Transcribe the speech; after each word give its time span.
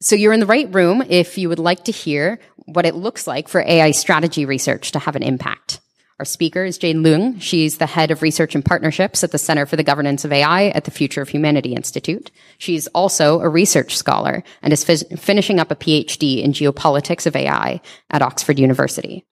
So 0.00 0.14
you're 0.14 0.32
in 0.32 0.38
the 0.38 0.46
right 0.46 0.72
room 0.72 1.02
if 1.08 1.38
you 1.38 1.48
would 1.48 1.58
like 1.58 1.84
to 1.84 1.92
hear 1.92 2.38
what 2.66 2.86
it 2.86 2.94
looks 2.94 3.26
like 3.26 3.48
for 3.48 3.62
AI 3.62 3.90
strategy 3.90 4.44
research 4.44 4.92
to 4.92 5.00
have 5.00 5.16
an 5.16 5.24
impact. 5.24 5.80
Our 6.20 6.24
speaker 6.24 6.64
is 6.64 6.78
Jade 6.78 6.96
Leung. 6.96 7.42
She's 7.42 7.78
the 7.78 7.86
head 7.86 8.12
of 8.12 8.22
research 8.22 8.54
and 8.54 8.64
partnerships 8.64 9.24
at 9.24 9.32
the 9.32 9.38
Center 9.38 9.66
for 9.66 9.74
the 9.74 9.82
Governance 9.82 10.24
of 10.24 10.32
AI 10.32 10.68
at 10.68 10.84
the 10.84 10.92
Future 10.92 11.20
of 11.20 11.30
Humanity 11.30 11.74
Institute. 11.74 12.30
She's 12.58 12.86
also 12.88 13.40
a 13.40 13.48
research 13.48 13.96
scholar 13.96 14.44
and 14.62 14.72
is 14.72 14.84
finishing 14.84 15.58
up 15.58 15.72
a 15.72 15.76
PhD 15.76 16.44
in 16.44 16.52
geopolitics 16.52 17.26
of 17.26 17.34
AI 17.34 17.80
at 18.10 18.22
Oxford 18.22 18.60
University. 18.60 19.24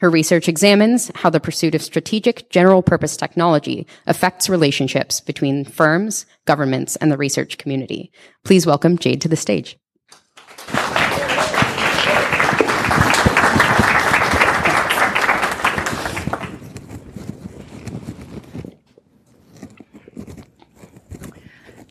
Her 0.00 0.10
research 0.10 0.48
examines 0.48 1.10
how 1.14 1.30
the 1.30 1.40
pursuit 1.40 1.74
of 1.74 1.82
strategic 1.82 2.50
general 2.50 2.82
purpose 2.82 3.16
technology 3.16 3.86
affects 4.06 4.50
relationships 4.50 5.20
between 5.20 5.64
firms, 5.64 6.26
governments, 6.44 6.96
and 6.96 7.10
the 7.10 7.18
research 7.18 7.56
community. 7.56 8.12
Please 8.44 8.66
welcome 8.66 8.98
Jade 8.98 9.22
to 9.22 9.28
the 9.28 9.36
stage. 9.36 9.78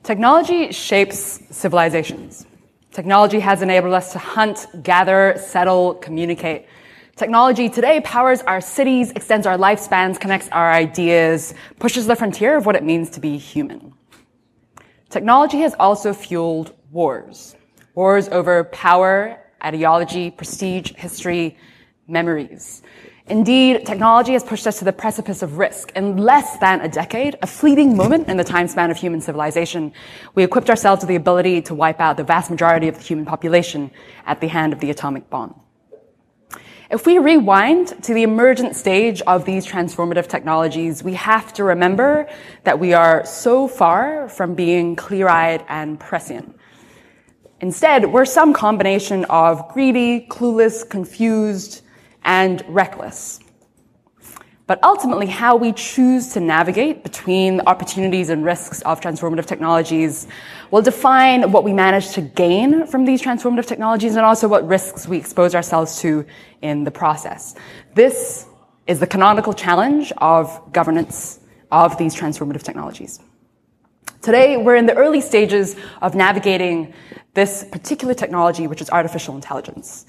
Technology 0.09 0.71
shapes 0.71 1.39
civilizations. 1.51 2.47
Technology 2.91 3.39
has 3.39 3.61
enabled 3.61 3.93
us 3.93 4.11
to 4.13 4.17
hunt, 4.17 4.65
gather, 4.81 5.35
settle, 5.37 5.93
communicate. 5.93 6.65
Technology 7.15 7.69
today 7.69 8.01
powers 8.01 8.41
our 8.41 8.59
cities, 8.59 9.11
extends 9.11 9.45
our 9.45 9.55
lifespans, 9.55 10.19
connects 10.19 10.49
our 10.49 10.71
ideas, 10.71 11.53
pushes 11.77 12.07
the 12.07 12.15
frontier 12.15 12.57
of 12.57 12.65
what 12.65 12.75
it 12.75 12.83
means 12.83 13.11
to 13.11 13.19
be 13.19 13.37
human. 13.37 13.93
Technology 15.11 15.59
has 15.59 15.75
also 15.79 16.11
fueled 16.11 16.73
wars. 16.89 17.55
Wars 17.93 18.29
over 18.29 18.63
power, 18.63 19.39
ideology, 19.63 20.31
prestige, 20.31 20.91
history, 20.95 21.55
memories. 22.07 22.81
Indeed, 23.29 23.85
technology 23.85 24.33
has 24.33 24.43
pushed 24.43 24.65
us 24.65 24.79
to 24.79 24.85
the 24.85 24.91
precipice 24.91 25.43
of 25.43 25.59
risk. 25.59 25.91
In 25.95 26.17
less 26.17 26.57
than 26.57 26.81
a 26.81 26.89
decade, 26.89 27.37
a 27.43 27.47
fleeting 27.47 27.95
moment 27.95 28.27
in 28.27 28.37
the 28.37 28.43
time 28.43 28.67
span 28.67 28.89
of 28.89 28.97
human 28.97 29.21
civilization, 29.21 29.93
we 30.33 30.43
equipped 30.43 30.67
ourselves 30.67 31.03
with 31.03 31.09
the 31.09 31.15
ability 31.15 31.61
to 31.61 31.75
wipe 31.75 31.99
out 31.99 32.17
the 32.17 32.23
vast 32.23 32.49
majority 32.49 32.87
of 32.87 32.97
the 32.97 33.03
human 33.03 33.25
population 33.25 33.91
at 34.25 34.41
the 34.41 34.47
hand 34.47 34.73
of 34.73 34.79
the 34.79 34.89
atomic 34.89 35.29
bomb. 35.29 35.53
If 36.89 37.05
we 37.05 37.19
rewind 37.19 38.01
to 38.03 38.15
the 38.15 38.23
emergent 38.23 38.75
stage 38.75 39.21
of 39.21 39.45
these 39.45 39.63
transformative 39.63 40.25
technologies, 40.25 41.03
we 41.03 41.13
have 41.13 41.53
to 41.53 41.63
remember 41.63 42.27
that 42.63 42.79
we 42.79 42.93
are 42.93 43.23
so 43.27 43.67
far 43.67 44.27
from 44.27 44.55
being 44.55 44.95
clear-eyed 44.95 45.63
and 45.69 45.99
prescient. 45.99 46.57
Instead, 47.61 48.11
we're 48.11 48.25
some 48.25 48.53
combination 48.53 49.23
of 49.25 49.69
greedy, 49.69 50.25
clueless, 50.31 50.89
confused, 50.89 51.83
and 52.29 52.63
reckless. 52.67 53.39
But 54.67 54.79
ultimately, 54.83 55.25
how 55.25 55.55
we 55.55 55.71
choose 55.73 56.31
to 56.33 56.39
navigate 56.39 57.01
between 57.01 57.59
opportunities 57.61 58.29
and 58.29 58.45
risks 58.45 58.83
of 58.83 59.01
transformative 59.01 59.47
technologies 59.47 60.27
will 60.69 60.83
define 60.83 61.51
what 61.51 61.63
we 61.63 61.73
manage 61.73 62.11
to 62.11 62.21
gain 62.21 62.85
from 62.85 63.03
these 63.03 63.19
transformative 63.19 63.65
technologies 63.65 64.15
and 64.15 64.23
also 64.23 64.47
what 64.47 64.67
risks 64.67 65.07
we 65.07 65.17
expose 65.17 65.55
ourselves 65.55 65.99
to 66.01 66.23
in 66.61 66.83
the 66.83 66.91
process. 66.91 67.55
This 67.95 68.45
is 68.85 68.99
the 68.99 69.07
canonical 69.07 69.53
challenge 69.53 70.13
of 70.19 70.71
governance 70.71 71.39
of 71.71 71.97
these 71.97 72.13
transformative 72.13 72.61
technologies. 72.61 73.19
Today, 74.21 74.55
we're 74.57 74.75
in 74.75 74.85
the 74.85 74.95
early 74.95 75.21
stages 75.21 75.75
of 76.03 76.13
navigating 76.13 76.93
this 77.33 77.63
particular 77.71 78.13
technology, 78.13 78.67
which 78.67 78.81
is 78.81 78.89
artificial 78.91 79.33
intelligence. 79.33 80.05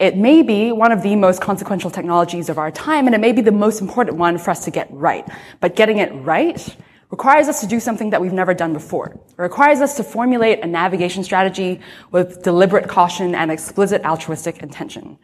It 0.00 0.16
may 0.16 0.40
be 0.40 0.72
one 0.72 0.92
of 0.92 1.02
the 1.02 1.14
most 1.14 1.42
consequential 1.42 1.90
technologies 1.90 2.48
of 2.48 2.56
our 2.56 2.70
time, 2.70 3.06
and 3.06 3.14
it 3.14 3.20
may 3.20 3.32
be 3.32 3.42
the 3.42 3.52
most 3.52 3.82
important 3.82 4.16
one 4.16 4.38
for 4.38 4.50
us 4.50 4.64
to 4.64 4.70
get 4.70 4.88
right. 4.90 5.28
But 5.60 5.76
getting 5.76 5.98
it 5.98 6.10
right 6.24 6.76
requires 7.10 7.48
us 7.48 7.60
to 7.60 7.66
do 7.66 7.78
something 7.78 8.08
that 8.10 8.20
we've 8.20 8.32
never 8.32 8.54
done 8.54 8.72
before. 8.72 9.08
It 9.08 9.42
requires 9.42 9.80
us 9.82 9.96
to 9.96 10.02
formulate 10.02 10.64
a 10.64 10.66
navigation 10.66 11.22
strategy 11.22 11.80
with 12.12 12.42
deliberate 12.42 12.88
caution 12.88 13.34
and 13.34 13.50
explicit 13.50 14.02
altruistic 14.04 14.62
intention. 14.62 15.18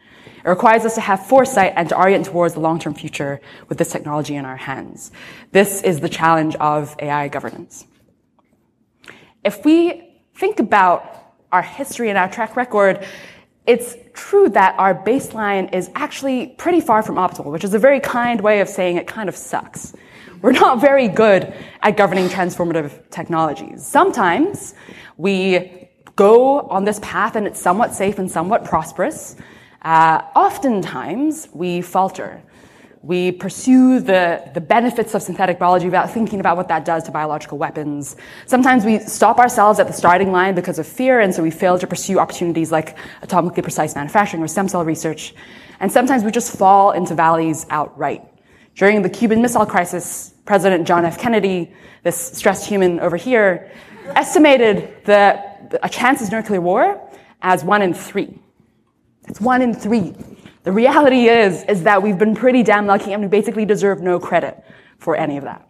It 0.45 0.47
requires 0.47 0.85
us 0.85 0.93
to 0.93 1.01
have 1.01 1.25
foresight 1.25 1.73
and 1.75 1.89
to 1.89 1.97
orient 1.97 2.25
towards 2.25 2.53
the 2.53 2.59
long-term 2.59 2.93
future 2.93 3.41
with 3.69 3.79
this 3.79 3.91
technology 3.91 4.35
in 4.35 4.45
our 4.45 4.57
hands. 4.57 5.11
This 5.53 5.81
is 5.81 6.01
the 6.01 6.09
challenge 6.09 6.55
of 6.57 6.95
AI 6.99 7.29
governance. 7.29 7.87
If 9.43 9.65
we 9.65 10.19
think 10.35 10.59
about 10.59 11.33
our 11.51 11.63
history 11.63 12.09
and 12.09 12.17
our 12.17 12.29
track 12.29 12.55
record, 12.55 13.07
it's 13.67 13.97
true 14.13 14.49
that 14.49 14.75
our 14.79 14.95
baseline 14.95 15.73
is 15.73 15.91
actually 15.93 16.47
pretty 16.57 16.79
far 16.79 17.03
from 17.03 17.15
optimal, 17.15 17.51
which 17.51 17.65
is 17.65 17.73
a 17.73 17.79
very 17.79 17.99
kind 17.99 18.39
way 18.39 18.61
of 18.61 18.69
saying 18.69 18.95
it 18.95 19.07
kind 19.07 19.27
of 19.27 19.35
sucks. 19.35 19.93
We're 20.41 20.53
not 20.53 20.79
very 20.79 21.07
good 21.07 21.53
at 21.81 21.97
governing 21.97 22.27
transformative 22.29 23.09
technologies. 23.09 23.85
Sometimes 23.85 24.73
we 25.17 25.89
go 26.15 26.61
on 26.61 26.85
this 26.85 26.99
path 27.01 27.35
and 27.35 27.45
it's 27.45 27.59
somewhat 27.59 27.93
safe 27.93 28.19
and 28.19 28.31
somewhat 28.31 28.63
prosperous. 28.63 29.35
Uh, 29.81 30.21
oftentimes 30.35 31.49
we 31.53 31.81
falter. 31.81 32.41
We 33.07 33.31
pursue 33.31 34.01
the, 34.01 34.51
the 34.53 34.59
benefits 34.59 35.15
of 35.15 35.21
synthetic 35.21 35.59
biology 35.59 35.85
without 35.85 36.11
thinking 36.11 36.41
about 36.41 36.57
what 36.57 36.67
that 36.67 36.83
does 36.83 37.03
to 37.03 37.11
biological 37.11 37.57
weapons. 37.57 38.17
Sometimes 38.47 38.83
we 38.83 38.99
stop 38.99 39.39
ourselves 39.39 39.79
at 39.79 39.87
the 39.87 39.93
starting 39.93 40.33
line 40.33 40.55
because 40.55 40.77
of 40.77 40.85
fear, 40.85 41.21
and 41.21 41.33
so 41.33 41.41
we 41.41 41.49
fail 41.49 41.79
to 41.79 41.87
pursue 41.87 42.19
opportunities 42.19 42.69
like 42.69 42.97
atomically 43.21 43.63
precise 43.63 43.95
manufacturing 43.95 44.43
or 44.43 44.47
stem 44.49 44.67
cell 44.67 44.83
research. 44.83 45.33
And 45.79 45.89
sometimes 45.89 46.25
we 46.25 46.31
just 46.31 46.57
fall 46.57 46.91
into 46.91 47.15
valleys 47.15 47.65
outright. 47.69 48.25
During 48.75 49.03
the 49.03 49.09
Cuban 49.09 49.41
Missile 49.41 49.65
Crisis, 49.65 50.33
President 50.43 50.85
John 50.85 51.05
F. 51.05 51.17
Kennedy, 51.17 51.71
this 52.03 52.17
stressed 52.17 52.67
human 52.67 52.99
over 52.99 53.15
here, 53.15 53.71
estimated 54.17 55.05
the, 55.05 55.79
a 55.81 55.87
chance 55.87 56.21
of 56.21 56.29
nuclear 56.29 56.59
war 56.59 56.99
as 57.41 57.63
one 57.63 57.81
in 57.81 57.93
three. 57.93 58.37
It's 59.29 59.39
one 59.39 59.61
in 59.61 59.73
three. 59.73 60.13
The 60.67 60.73
reality 60.73 61.29
is, 61.29 61.63
is 61.63 61.83
that 61.83 62.03
we've 62.03 62.17
been 62.17 62.35
pretty 62.35 62.61
damn 62.61 62.87
lucky 62.87 63.13
and 63.13 63.21
we 63.21 63.29
basically 63.29 63.63
deserve 63.63 64.01
no 64.01 64.19
credit 64.19 64.61
for 64.97 65.15
any 65.15 65.37
of 65.37 65.45
that. 65.45 65.65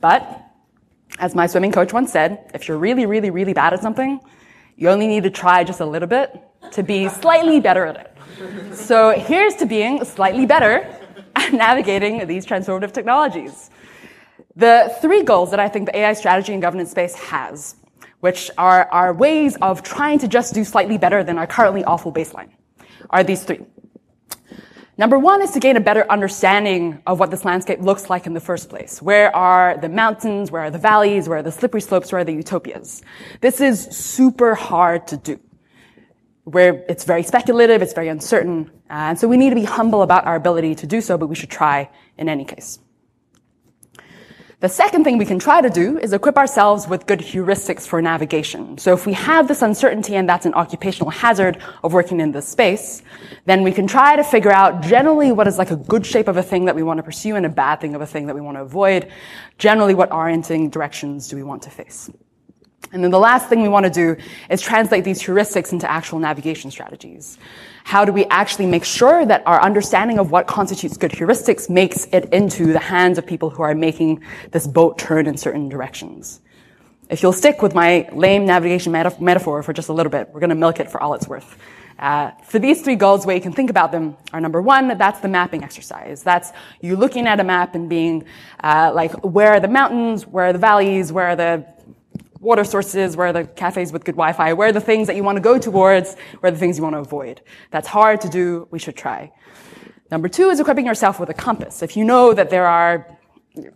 But, 0.00 0.44
as 1.20 1.36
my 1.36 1.46
swimming 1.46 1.70
coach 1.70 1.92
once 1.92 2.10
said, 2.10 2.50
if 2.52 2.66
you're 2.66 2.76
really, 2.76 3.06
really, 3.06 3.30
really 3.30 3.52
bad 3.52 3.74
at 3.74 3.80
something, 3.80 4.18
you 4.74 4.88
only 4.88 5.06
need 5.06 5.22
to 5.22 5.30
try 5.30 5.62
just 5.62 5.78
a 5.78 5.86
little 5.86 6.08
bit 6.08 6.36
to 6.72 6.82
be 6.82 7.08
slightly 7.08 7.60
better 7.60 7.86
at 7.86 7.96
it. 7.96 8.74
So 8.74 9.10
here's 9.10 9.54
to 9.54 9.64
being 9.64 10.04
slightly 10.04 10.44
better 10.44 10.84
at 11.36 11.52
navigating 11.52 12.26
these 12.26 12.44
transformative 12.44 12.90
technologies. 12.90 13.70
The 14.56 14.92
three 15.00 15.22
goals 15.22 15.52
that 15.52 15.60
I 15.60 15.68
think 15.68 15.86
the 15.86 15.96
AI 15.96 16.14
strategy 16.14 16.52
and 16.52 16.60
governance 16.60 16.90
space 16.90 17.14
has, 17.14 17.76
which 18.18 18.50
are, 18.58 18.88
are 18.90 19.14
ways 19.14 19.56
of 19.62 19.84
trying 19.84 20.18
to 20.18 20.26
just 20.26 20.52
do 20.52 20.64
slightly 20.64 20.98
better 20.98 21.22
than 21.22 21.38
our 21.38 21.46
currently 21.46 21.84
awful 21.84 22.12
baseline 22.12 22.50
are 23.10 23.24
these 23.24 23.44
three. 23.44 23.60
Number 24.96 25.16
one 25.16 25.42
is 25.42 25.52
to 25.52 25.60
gain 25.60 25.76
a 25.76 25.80
better 25.80 26.04
understanding 26.10 27.00
of 27.06 27.20
what 27.20 27.30
this 27.30 27.44
landscape 27.44 27.80
looks 27.80 28.10
like 28.10 28.26
in 28.26 28.34
the 28.34 28.40
first 28.40 28.68
place. 28.68 29.00
Where 29.00 29.34
are 29.34 29.76
the 29.78 29.88
mountains? 29.88 30.50
Where 30.50 30.62
are 30.62 30.70
the 30.72 30.78
valleys? 30.78 31.28
Where 31.28 31.38
are 31.38 31.42
the 31.42 31.52
slippery 31.52 31.80
slopes? 31.80 32.10
Where 32.10 32.22
are 32.22 32.24
the 32.24 32.32
utopias? 32.32 33.02
This 33.40 33.60
is 33.60 33.84
super 33.84 34.56
hard 34.56 35.06
to 35.08 35.16
do. 35.16 35.38
Where 36.42 36.84
it's 36.88 37.04
very 37.04 37.22
speculative, 37.22 37.80
it's 37.80 37.92
very 37.92 38.08
uncertain, 38.08 38.70
and 38.88 39.18
so 39.18 39.28
we 39.28 39.36
need 39.36 39.50
to 39.50 39.54
be 39.54 39.64
humble 39.64 40.00
about 40.00 40.26
our 40.26 40.34
ability 40.34 40.74
to 40.76 40.86
do 40.86 41.02
so, 41.02 41.18
but 41.18 41.26
we 41.26 41.34
should 41.34 41.50
try 41.50 41.90
in 42.16 42.28
any 42.28 42.46
case. 42.46 42.78
The 44.60 44.68
second 44.68 45.04
thing 45.04 45.18
we 45.18 45.24
can 45.24 45.38
try 45.38 45.60
to 45.60 45.70
do 45.70 46.00
is 46.00 46.12
equip 46.12 46.36
ourselves 46.36 46.88
with 46.88 47.06
good 47.06 47.20
heuristics 47.20 47.86
for 47.86 48.02
navigation. 48.02 48.76
So 48.76 48.92
if 48.92 49.06
we 49.06 49.12
have 49.12 49.46
this 49.46 49.62
uncertainty 49.62 50.16
and 50.16 50.28
that's 50.28 50.46
an 50.46 50.54
occupational 50.54 51.10
hazard 51.10 51.62
of 51.84 51.92
working 51.92 52.18
in 52.18 52.32
this 52.32 52.48
space, 52.48 53.04
then 53.44 53.62
we 53.62 53.70
can 53.70 53.86
try 53.86 54.16
to 54.16 54.24
figure 54.24 54.50
out 54.50 54.82
generally 54.82 55.30
what 55.30 55.46
is 55.46 55.58
like 55.58 55.70
a 55.70 55.76
good 55.76 56.04
shape 56.04 56.26
of 56.26 56.38
a 56.38 56.42
thing 56.42 56.64
that 56.64 56.74
we 56.74 56.82
want 56.82 56.98
to 56.98 57.04
pursue 57.04 57.36
and 57.36 57.46
a 57.46 57.48
bad 57.48 57.80
thing 57.80 57.94
of 57.94 58.00
a 58.00 58.06
thing 58.06 58.26
that 58.26 58.34
we 58.34 58.40
want 58.40 58.56
to 58.56 58.62
avoid. 58.62 59.12
Generally, 59.58 59.94
what 59.94 60.10
orienting 60.10 60.70
directions 60.70 61.28
do 61.28 61.36
we 61.36 61.44
want 61.44 61.62
to 61.62 61.70
face? 61.70 62.10
And 62.92 63.04
then 63.04 63.10
the 63.10 63.18
last 63.18 63.48
thing 63.48 63.62
we 63.62 63.68
want 63.68 63.84
to 63.84 63.90
do 63.90 64.16
is 64.50 64.62
translate 64.62 65.04
these 65.04 65.22
heuristics 65.22 65.72
into 65.72 65.90
actual 65.90 66.18
navigation 66.18 66.70
strategies. 66.70 67.38
How 67.84 68.04
do 68.04 68.12
we 68.12 68.24
actually 68.26 68.66
make 68.66 68.84
sure 68.84 69.26
that 69.26 69.42
our 69.46 69.60
understanding 69.60 70.18
of 70.18 70.30
what 70.30 70.46
constitutes 70.46 70.96
good 70.96 71.12
heuristics 71.12 71.68
makes 71.68 72.06
it 72.12 72.32
into 72.32 72.72
the 72.72 72.78
hands 72.78 73.18
of 73.18 73.26
people 73.26 73.50
who 73.50 73.62
are 73.62 73.74
making 73.74 74.22
this 74.52 74.66
boat 74.66 74.98
turn 74.98 75.26
in 75.26 75.36
certain 75.36 75.68
directions? 75.68 76.40
If 77.10 77.22
you'll 77.22 77.32
stick 77.32 77.62
with 77.62 77.74
my 77.74 78.08
lame 78.12 78.44
navigation 78.46 78.92
meta- 78.92 79.16
metaphor 79.20 79.62
for 79.62 79.72
just 79.72 79.88
a 79.88 79.92
little 79.92 80.10
bit, 80.10 80.28
we're 80.32 80.40
going 80.40 80.50
to 80.50 80.56
milk 80.56 80.80
it 80.80 80.90
for 80.90 81.02
all 81.02 81.14
it's 81.14 81.26
worth. 81.26 81.58
Uh, 81.98 82.30
for 82.44 82.58
these 82.58 82.82
three 82.82 82.94
goals, 82.94 83.22
the 83.22 83.28
way 83.28 83.34
you 83.34 83.40
can 83.40 83.52
think 83.52 83.70
about 83.70 83.90
them 83.90 84.16
are 84.32 84.40
number 84.40 84.62
one, 84.62 84.96
that's 84.96 85.20
the 85.20 85.28
mapping 85.28 85.64
exercise. 85.64 86.22
That's 86.22 86.52
you 86.80 86.96
looking 86.96 87.26
at 87.26 87.40
a 87.40 87.44
map 87.44 87.74
and 87.74 87.88
being 87.88 88.24
uh, 88.62 88.92
like, 88.94 89.12
where 89.24 89.54
are 89.54 89.60
the 89.60 89.68
mountains, 89.68 90.26
where 90.26 90.46
are 90.46 90.52
the 90.52 90.58
valleys, 90.58 91.12
where 91.12 91.26
are 91.26 91.36
the 91.36 91.66
water 92.40 92.64
sources? 92.64 93.16
Where 93.16 93.28
are 93.28 93.32
the 93.32 93.44
cafes 93.44 93.92
with 93.92 94.04
good 94.04 94.14
Wi-Fi? 94.14 94.52
Where 94.52 94.68
are 94.68 94.72
the 94.72 94.80
things 94.80 95.06
that 95.06 95.16
you 95.16 95.24
want 95.24 95.36
to 95.36 95.42
go 95.42 95.58
towards? 95.58 96.14
Where 96.40 96.48
are 96.48 96.52
the 96.52 96.58
things 96.58 96.78
you 96.78 96.82
want 96.82 96.94
to 96.94 97.00
avoid? 97.00 97.40
That's 97.70 97.88
hard 97.88 98.20
to 98.22 98.28
do. 98.28 98.68
We 98.70 98.78
should 98.78 98.96
try. 98.96 99.32
Number 100.10 100.28
two 100.28 100.48
is 100.50 100.58
equipping 100.60 100.86
yourself 100.86 101.20
with 101.20 101.28
a 101.28 101.34
compass. 101.34 101.82
If 101.82 101.96
you 101.96 102.04
know 102.04 102.32
that 102.32 102.50
there 102.50 102.66
are 102.66 103.18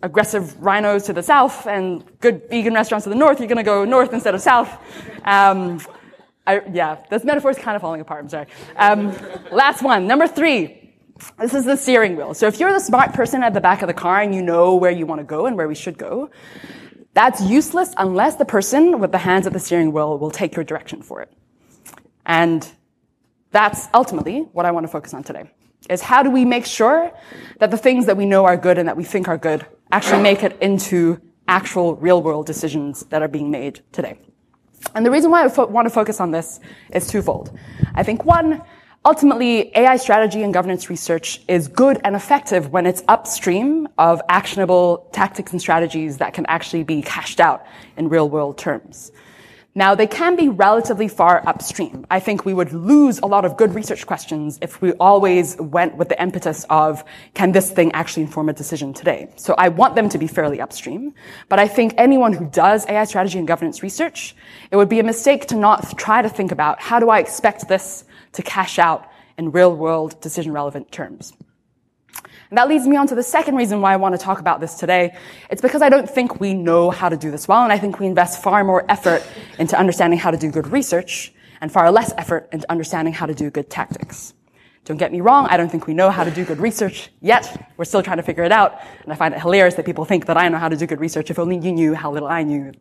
aggressive 0.02 0.60
rhinos 0.62 1.04
to 1.04 1.12
the 1.12 1.22
south 1.22 1.66
and 1.66 2.04
good 2.20 2.48
vegan 2.48 2.74
restaurants 2.74 3.04
to 3.04 3.10
the 3.10 3.16
north, 3.16 3.38
you're 3.38 3.48
going 3.48 3.58
to 3.58 3.62
go 3.62 3.84
north 3.84 4.12
instead 4.12 4.34
of 4.34 4.40
south. 4.40 4.70
Um, 5.24 5.80
I, 6.46 6.62
yeah, 6.72 7.04
this 7.10 7.24
metaphor 7.24 7.50
is 7.50 7.58
kind 7.58 7.76
of 7.76 7.82
falling 7.82 8.00
apart. 8.00 8.24
I'm 8.24 8.28
sorry. 8.28 8.46
Um, 8.76 9.14
last 9.50 9.82
one, 9.82 10.06
number 10.06 10.26
three. 10.26 10.78
This 11.38 11.54
is 11.54 11.64
the 11.64 11.76
steering 11.76 12.16
wheel. 12.16 12.34
So 12.34 12.48
if 12.48 12.58
you're 12.58 12.72
the 12.72 12.80
smart 12.80 13.12
person 13.12 13.44
at 13.44 13.54
the 13.54 13.60
back 13.60 13.82
of 13.82 13.86
the 13.86 13.94
car 13.94 14.20
and 14.22 14.34
you 14.34 14.42
know 14.42 14.74
where 14.74 14.90
you 14.90 15.06
want 15.06 15.20
to 15.20 15.24
go 15.24 15.46
and 15.46 15.56
where 15.56 15.68
we 15.68 15.74
should 15.74 15.96
go, 15.96 16.30
that's 17.14 17.40
useless 17.42 17.92
unless 17.96 18.36
the 18.36 18.44
person 18.44 18.98
with 19.00 19.12
the 19.12 19.18
hands 19.18 19.46
at 19.46 19.52
the 19.52 19.58
steering 19.60 19.92
wheel 19.92 20.18
will 20.18 20.30
take 20.30 20.56
your 20.56 20.64
direction 20.64 21.02
for 21.02 21.20
it. 21.20 21.32
And 22.24 22.66
that's 23.50 23.88
ultimately 23.92 24.40
what 24.52 24.64
I 24.64 24.70
want 24.70 24.84
to 24.84 24.88
focus 24.88 25.12
on 25.12 25.22
today 25.22 25.50
is 25.90 26.00
how 26.00 26.22
do 26.22 26.30
we 26.30 26.44
make 26.44 26.64
sure 26.64 27.12
that 27.58 27.70
the 27.70 27.76
things 27.76 28.06
that 28.06 28.16
we 28.16 28.24
know 28.24 28.44
are 28.44 28.56
good 28.56 28.78
and 28.78 28.88
that 28.88 28.96
we 28.96 29.04
think 29.04 29.28
are 29.28 29.36
good 29.36 29.66
actually 29.90 30.22
make 30.22 30.42
it 30.42 30.56
into 30.60 31.20
actual 31.48 31.96
real 31.96 32.22
world 32.22 32.46
decisions 32.46 33.04
that 33.06 33.20
are 33.20 33.28
being 33.28 33.50
made 33.50 33.80
today. 33.92 34.18
And 34.94 35.04
the 35.04 35.10
reason 35.10 35.30
why 35.30 35.44
I 35.44 35.46
want 35.46 35.86
to 35.86 35.90
focus 35.90 36.20
on 36.20 36.30
this 36.30 36.60
is 36.92 37.06
twofold. 37.06 37.56
I 37.94 38.02
think 38.02 38.24
one, 38.24 38.62
ultimately, 39.04 39.76
AI 39.76 39.96
strategy 39.96 40.42
and 40.42 40.54
governance 40.54 40.88
research 40.88 41.40
is 41.48 41.68
good 41.68 42.00
and 42.04 42.14
effective 42.14 42.70
when 42.70 42.86
it's 42.86 43.02
upstream 43.08 43.88
of 43.98 44.20
actionable 44.28 45.08
tactics 45.12 45.52
and 45.52 45.60
strategies 45.60 46.18
that 46.18 46.34
can 46.34 46.46
actually 46.46 46.84
be 46.84 47.02
cashed 47.02 47.40
out 47.40 47.64
in 47.96 48.08
real 48.08 48.28
world 48.28 48.58
terms. 48.58 49.12
Now, 49.74 49.94
they 49.94 50.06
can 50.06 50.36
be 50.36 50.50
relatively 50.50 51.08
far 51.08 51.42
upstream. 51.48 52.04
I 52.10 52.20
think 52.20 52.44
we 52.44 52.52
would 52.52 52.74
lose 52.74 53.20
a 53.20 53.26
lot 53.26 53.46
of 53.46 53.56
good 53.56 53.74
research 53.74 54.06
questions 54.06 54.58
if 54.60 54.82
we 54.82 54.92
always 54.94 55.56
went 55.56 55.96
with 55.96 56.10
the 56.10 56.22
impetus 56.22 56.66
of, 56.68 57.02
can 57.32 57.52
this 57.52 57.70
thing 57.70 57.90
actually 57.92 58.24
inform 58.24 58.50
a 58.50 58.52
decision 58.52 58.92
today? 58.92 59.30
So 59.36 59.54
I 59.56 59.70
want 59.70 59.94
them 59.94 60.10
to 60.10 60.18
be 60.18 60.26
fairly 60.26 60.60
upstream. 60.60 61.14
But 61.48 61.58
I 61.58 61.68
think 61.68 61.94
anyone 61.96 62.34
who 62.34 62.44
does 62.50 62.86
AI 62.86 63.04
strategy 63.04 63.38
and 63.38 63.48
governance 63.48 63.82
research, 63.82 64.36
it 64.70 64.76
would 64.76 64.90
be 64.90 65.00
a 65.00 65.04
mistake 65.04 65.46
to 65.46 65.56
not 65.56 65.98
try 65.98 66.20
to 66.20 66.28
think 66.28 66.52
about, 66.52 66.78
how 66.82 67.00
do 67.00 67.08
I 67.08 67.20
expect 67.20 67.66
this 67.66 68.04
to 68.32 68.42
cash 68.42 68.78
out 68.78 69.10
in 69.38 69.52
real 69.52 69.74
world 69.74 70.20
decision 70.20 70.52
relevant 70.52 70.90
terms? 70.92 71.32
And 72.52 72.58
that 72.58 72.68
leads 72.68 72.86
me 72.86 72.96
on 72.96 73.06
to 73.06 73.14
the 73.14 73.22
second 73.22 73.56
reason 73.56 73.80
why 73.80 73.94
I 73.94 73.96
want 73.96 74.14
to 74.14 74.18
talk 74.18 74.38
about 74.38 74.60
this 74.60 74.74
today. 74.74 75.16
It's 75.48 75.62
because 75.62 75.80
I 75.80 75.88
don't 75.88 76.06
think 76.08 76.38
we 76.38 76.52
know 76.52 76.90
how 76.90 77.08
to 77.08 77.16
do 77.16 77.30
this 77.30 77.48
well, 77.48 77.62
and 77.62 77.72
I 77.72 77.78
think 77.78 77.98
we 77.98 78.06
invest 78.06 78.42
far 78.42 78.62
more 78.62 78.84
effort 78.90 79.26
into 79.58 79.78
understanding 79.78 80.18
how 80.18 80.30
to 80.30 80.36
do 80.36 80.50
good 80.50 80.66
research 80.66 81.32
and 81.62 81.72
far 81.72 81.90
less 81.90 82.12
effort 82.18 82.50
into 82.52 82.70
understanding 82.70 83.14
how 83.14 83.24
to 83.24 83.34
do 83.34 83.48
good 83.48 83.70
tactics. 83.70 84.34
Don't 84.84 84.98
get 84.98 85.12
me 85.12 85.22
wrong, 85.22 85.46
I 85.48 85.56
don't 85.56 85.70
think 85.70 85.86
we 85.86 85.94
know 85.94 86.10
how 86.10 86.24
to 86.24 86.30
do 86.30 86.44
good 86.44 86.58
research 86.58 87.10
yet. 87.20 87.70
We're 87.78 87.86
still 87.86 88.02
trying 88.02 88.18
to 88.18 88.22
figure 88.22 88.44
it 88.44 88.52
out, 88.52 88.80
and 89.04 89.12
I 89.12 89.16
find 89.16 89.32
it 89.32 89.40
hilarious 89.40 89.76
that 89.76 89.86
people 89.86 90.04
think 90.04 90.26
that 90.26 90.36
I 90.36 90.48
know 90.50 90.58
how 90.58 90.68
to 90.68 90.76
do 90.76 90.86
good 90.86 91.00
research 91.00 91.30
if 91.30 91.38
only 91.38 91.56
you 91.56 91.72
knew 91.72 91.94
how 91.94 92.12
little 92.12 92.28
I 92.28 92.42
knew. 92.42 92.72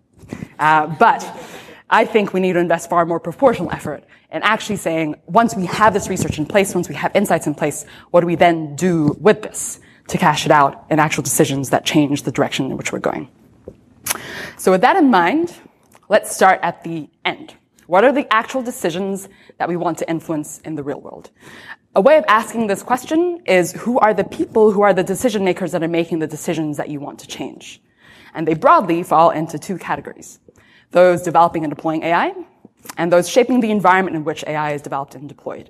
Uh, 0.60 0.88
but 0.88 1.24
I 1.94 2.06
think 2.06 2.34
we 2.34 2.40
need 2.40 2.54
to 2.54 2.60
invest 2.60 2.90
far 2.90 3.06
more 3.06 3.20
proportional 3.20 3.70
effort 3.70 4.06
in 4.32 4.42
actually 4.44 4.78
saying, 4.78 5.16
once 5.26 5.56
we 5.56 5.66
have 5.66 5.94
this 5.94 6.08
research 6.08 6.38
in 6.38 6.46
place, 6.46 6.74
once 6.74 6.88
we 6.88 6.96
have 6.96 7.14
insights 7.14 7.48
in 7.48 7.54
place, 7.54 7.86
what 8.12 8.22
do 8.22 8.28
we 8.28 8.36
then 8.36 8.78
do 8.78 9.18
with 9.20 9.42
this 9.42 9.82
to 10.08 10.18
cash 10.18 10.46
it 10.46 10.52
out 10.54 10.86
in 10.90 11.00
actual 11.00 11.22
decisions 11.22 11.70
that 11.72 11.84
change 11.84 12.24
the 12.24 12.32
direction 12.32 12.72
in 12.72 12.78
which 12.78 12.94
we're 12.94 13.00
going? 13.00 13.28
So 14.56 14.72
with 14.72 14.80
that 14.82 14.96
in 14.96 15.12
mind, 15.12 15.54
let's 16.08 16.34
start 16.34 16.62
at 16.64 16.82
the 16.86 17.10
end. 17.26 17.56
What 17.88 18.06
are 18.06 18.14
the 18.14 18.32
actual 18.34 18.64
decisions 18.64 19.28
that 19.58 19.68
we 19.68 19.76
want 19.76 19.98
to 19.98 20.10
influence 20.10 20.60
in 20.60 20.76
the 20.76 20.84
real 20.84 21.02
world? 21.02 21.30
A 21.94 22.00
way 22.00 22.18
of 22.18 22.24
asking 22.30 22.68
this 22.68 22.84
question 22.84 23.42
is 23.46 23.74
who 23.74 24.00
are 24.00 24.14
the 24.14 24.24
people 24.24 24.72
who 24.72 24.82
are 24.82 24.94
the 24.94 25.04
decision 25.04 25.44
makers 25.44 25.74
that 25.74 25.84
are 25.84 25.90
making 25.90 26.20
the 26.20 26.28
decisions 26.28 26.78
that 26.78 26.88
you 26.88 27.02
want 27.02 27.20
to 27.20 27.28
change? 27.28 27.82
And 28.34 28.48
they 28.48 28.54
broadly 28.54 29.04
fall 29.04 29.32
into 29.32 29.60
two 29.60 29.78
categories 29.78 30.40
those 30.92 31.22
developing 31.22 31.64
and 31.64 31.74
deploying 31.74 32.04
AI, 32.04 32.34
and 32.98 33.12
those 33.12 33.30
shaping 33.30 33.60
the 33.60 33.72
environment 33.72 34.16
in 34.16 34.24
which 34.24 34.44
AI 34.46 34.74
is 34.74 34.82
developed 34.82 35.16
and 35.16 35.28
deployed. 35.28 35.70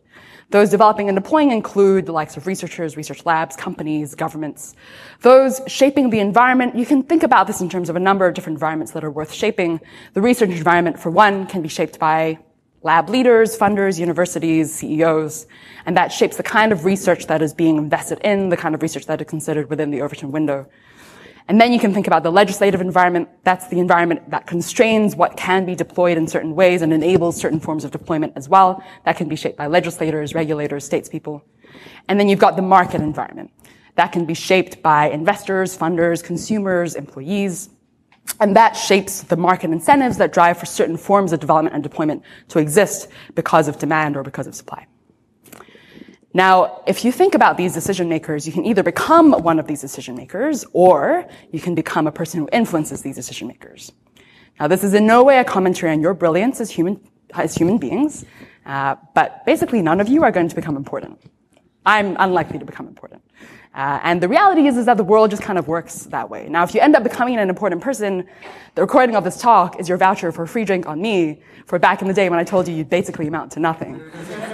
Those 0.50 0.70
developing 0.70 1.08
and 1.08 1.16
deploying 1.16 1.52
include 1.52 2.06
the 2.06 2.12
likes 2.12 2.36
of 2.36 2.46
researchers, 2.46 2.98
research 2.98 3.26
labs, 3.26 3.56
companies, 3.56 4.16
governments. 4.16 4.76
Those 5.22 5.62
shaping 5.68 6.10
the 6.10 6.20
environment, 6.20 6.76
you 6.76 6.86
can 6.86 7.04
think 7.04 7.24
about 7.24 7.48
this 7.48 7.62
in 7.62 7.70
terms 7.70 7.90
of 7.90 7.96
a 7.96 8.00
number 8.00 8.26
of 8.26 8.34
different 8.34 8.58
environments 8.58 8.92
that 8.92 9.04
are 9.04 9.12
worth 9.12 9.32
shaping. 9.32 9.80
The 10.14 10.22
research 10.22 10.50
environment, 10.50 11.00
for 11.00 11.10
one, 11.10 11.48
can 11.48 11.62
be 11.62 11.70
shaped 11.70 12.00
by 12.00 12.38
lab 12.84 13.10
leaders, 13.10 13.58
funders, 13.58 13.98
universities, 13.98 14.74
CEOs, 14.74 15.48
and 15.86 15.96
that 15.96 16.12
shapes 16.12 16.36
the 16.36 16.44
kind 16.44 16.72
of 16.72 16.84
research 16.84 17.28
that 17.28 17.42
is 17.42 17.54
being 17.54 17.78
invested 17.78 18.20
in, 18.24 18.50
the 18.50 18.58
kind 18.58 18.76
of 18.76 18.82
research 18.82 19.06
that 19.06 19.22
is 19.22 19.28
considered 19.28 19.70
within 19.70 19.90
the 19.92 20.02
Overton 20.02 20.32
window. 20.32 20.68
And 21.48 21.60
then 21.60 21.74
you 21.74 21.80
can 21.80 21.94
think 21.94 22.08
about 22.08 22.24
the 22.24 22.32
legislative 22.32 22.82
environment. 22.82 23.30
That's 23.44 23.68
the 23.68 23.80
environment 23.80 24.30
that 24.30 24.48
constrains 24.48 25.16
what 25.16 25.36
can 25.38 25.66
be 25.66 25.76
deployed 25.76 26.18
in 26.18 26.28
certain 26.28 26.56
ways 26.56 26.82
and 26.82 26.94
enables 26.94 27.36
certain 27.36 27.60
forms 27.60 27.84
of 27.84 27.92
deployment 27.92 28.34
as 28.36 28.48
well. 28.48 28.84
That 29.06 29.18
can 29.18 29.28
be 29.28 29.36
shaped 29.36 29.58
by 29.58 29.68
legislators, 29.68 30.34
regulators, 30.34 30.88
statespeople. 30.88 31.42
And 32.08 32.20
then 32.20 32.30
you've 32.30 32.40
got 32.40 32.56
the 32.56 32.62
market 32.62 33.02
environment. 33.02 33.52
That 33.96 34.12
can 34.12 34.26
be 34.26 34.34
shaped 34.34 34.82
by 34.82 35.10
investors, 35.10 35.78
funders, 35.78 36.24
consumers, 36.24 36.96
employees. 36.96 37.70
And 38.40 38.56
that 38.56 38.74
shapes 38.74 39.24
the 39.24 39.36
market 39.36 39.72
incentives 39.72 40.18
that 40.18 40.32
drive 40.32 40.58
for 40.58 40.66
certain 40.66 40.96
forms 40.96 41.34
of 41.34 41.40
development 41.40 41.74
and 41.76 41.84
deployment 41.84 42.24
to 42.50 42.60
exist 42.60 43.10
because 43.36 43.68
of 43.68 43.78
demand 43.78 44.16
or 44.16 44.24
because 44.24 44.48
of 44.48 44.56
supply. 44.56 44.88
Now, 46.34 46.82
if 46.88 47.04
you 47.04 47.12
think 47.12 47.36
about 47.36 47.58
these 47.58 47.74
decision 47.74 48.08
makers, 48.08 48.48
you 48.48 48.54
can 48.54 48.66
either 48.66 48.84
become 48.84 49.34
one 49.34 49.60
of 49.60 49.68
these 49.68 49.82
decision 49.82 50.16
makers 50.16 50.66
or 50.72 51.28
you 51.52 51.60
can 51.60 51.76
become 51.76 52.08
a 52.08 52.12
person 52.12 52.40
who 52.40 52.50
influences 52.54 53.02
these 53.02 53.16
decision 53.16 53.48
makers. 53.48 53.92
Now, 54.60 54.68
this 54.68 54.84
is 54.84 54.94
in 54.94 55.06
no 55.06 55.24
way 55.24 55.40
a 55.40 55.44
commentary 55.44 55.92
on 55.92 56.02
your 56.02 56.14
brilliance 56.14 56.62
as 56.62 56.72
human, 56.72 57.02
as 57.34 57.56
human 57.56 57.78
beings, 57.78 58.26
uh, 58.66 58.96
but 59.14 59.46
basically 59.46 59.82
none 59.82 60.00
of 60.00 60.08
you 60.08 60.24
are 60.24 60.32
going 60.32 60.48
to 60.48 60.56
become 60.56 60.78
important. 60.78 61.20
I'm 61.86 62.16
unlikely 62.20 62.60
to 62.60 62.66
become 62.66 62.88
important. 62.88 63.24
Uh, 63.74 64.00
and 64.04 64.22
the 64.22 64.28
reality 64.28 64.68
is, 64.68 64.78
is 64.78 64.86
that 64.86 64.98
the 64.98 65.04
world 65.04 65.32
just 65.32 65.42
kind 65.42 65.58
of 65.58 65.68
works 65.68 66.04
that 66.04 66.30
way. 66.30 66.48
Now, 66.50 66.64
if 66.64 66.76
you 66.76 66.82
end 66.82 66.96
up 66.96 67.04
becoming 67.04 67.38
an 67.38 67.50
important 67.50 67.82
person, 67.82 68.28
the 68.76 68.82
recording 68.82 69.16
of 69.16 69.24
this 69.24 69.38
talk 69.38 69.80
is 69.80 69.90
your 69.90 69.98
voucher 69.98 70.32
for 70.32 70.44
a 70.44 70.48
free 70.48 70.66
drink 70.66 70.88
on 70.88 71.02
me 71.02 71.42
for 71.66 71.80
back 71.80 72.02
in 72.02 72.08
the 72.08 72.14
day 72.14 72.30
when 72.30 72.38
I 72.38 72.44
told 72.44 72.68
you 72.68 72.76
you'd 72.76 72.90
basically 72.90 73.28
amount 73.28 73.54
to 73.54 73.60
nothing. 73.60 74.02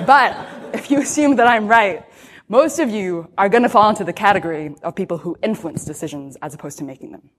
but 0.06 0.48
if 0.74 0.92
you 0.92 1.00
assume 1.00 1.36
that 1.38 1.48
I'm 1.48 1.68
right, 1.68 2.06
most 2.50 2.80
of 2.80 2.90
you 2.90 3.30
are 3.38 3.50
going 3.50 3.64
to 3.64 3.70
fall 3.70 3.90
into 3.90 4.04
the 4.04 4.14
category 4.14 4.76
of 4.84 4.96
people 4.96 5.18
who 5.18 5.38
influence 5.44 5.84
decisions 5.84 6.38
as 6.42 6.54
opposed 6.54 6.78
to 6.78 6.84
making 6.84 7.12
them. 7.12 7.30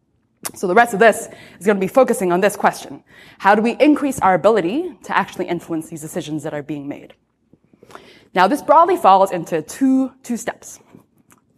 So 0.54 0.66
the 0.66 0.74
rest 0.74 0.94
of 0.94 1.00
this 1.00 1.28
is 1.58 1.66
going 1.66 1.76
to 1.76 1.80
be 1.80 1.88
focusing 1.88 2.32
on 2.32 2.40
this 2.40 2.56
question. 2.56 3.02
How 3.38 3.54
do 3.54 3.62
we 3.62 3.72
increase 3.80 4.20
our 4.20 4.34
ability 4.34 4.96
to 5.04 5.16
actually 5.16 5.46
influence 5.46 5.88
these 5.88 6.00
decisions 6.00 6.42
that 6.42 6.54
are 6.54 6.62
being 6.62 6.88
made? 6.88 7.14
Now, 8.34 8.46
this 8.46 8.62
broadly 8.62 8.96
falls 8.96 9.32
into 9.32 9.62
two, 9.62 10.12
two 10.22 10.36
steps. 10.36 10.80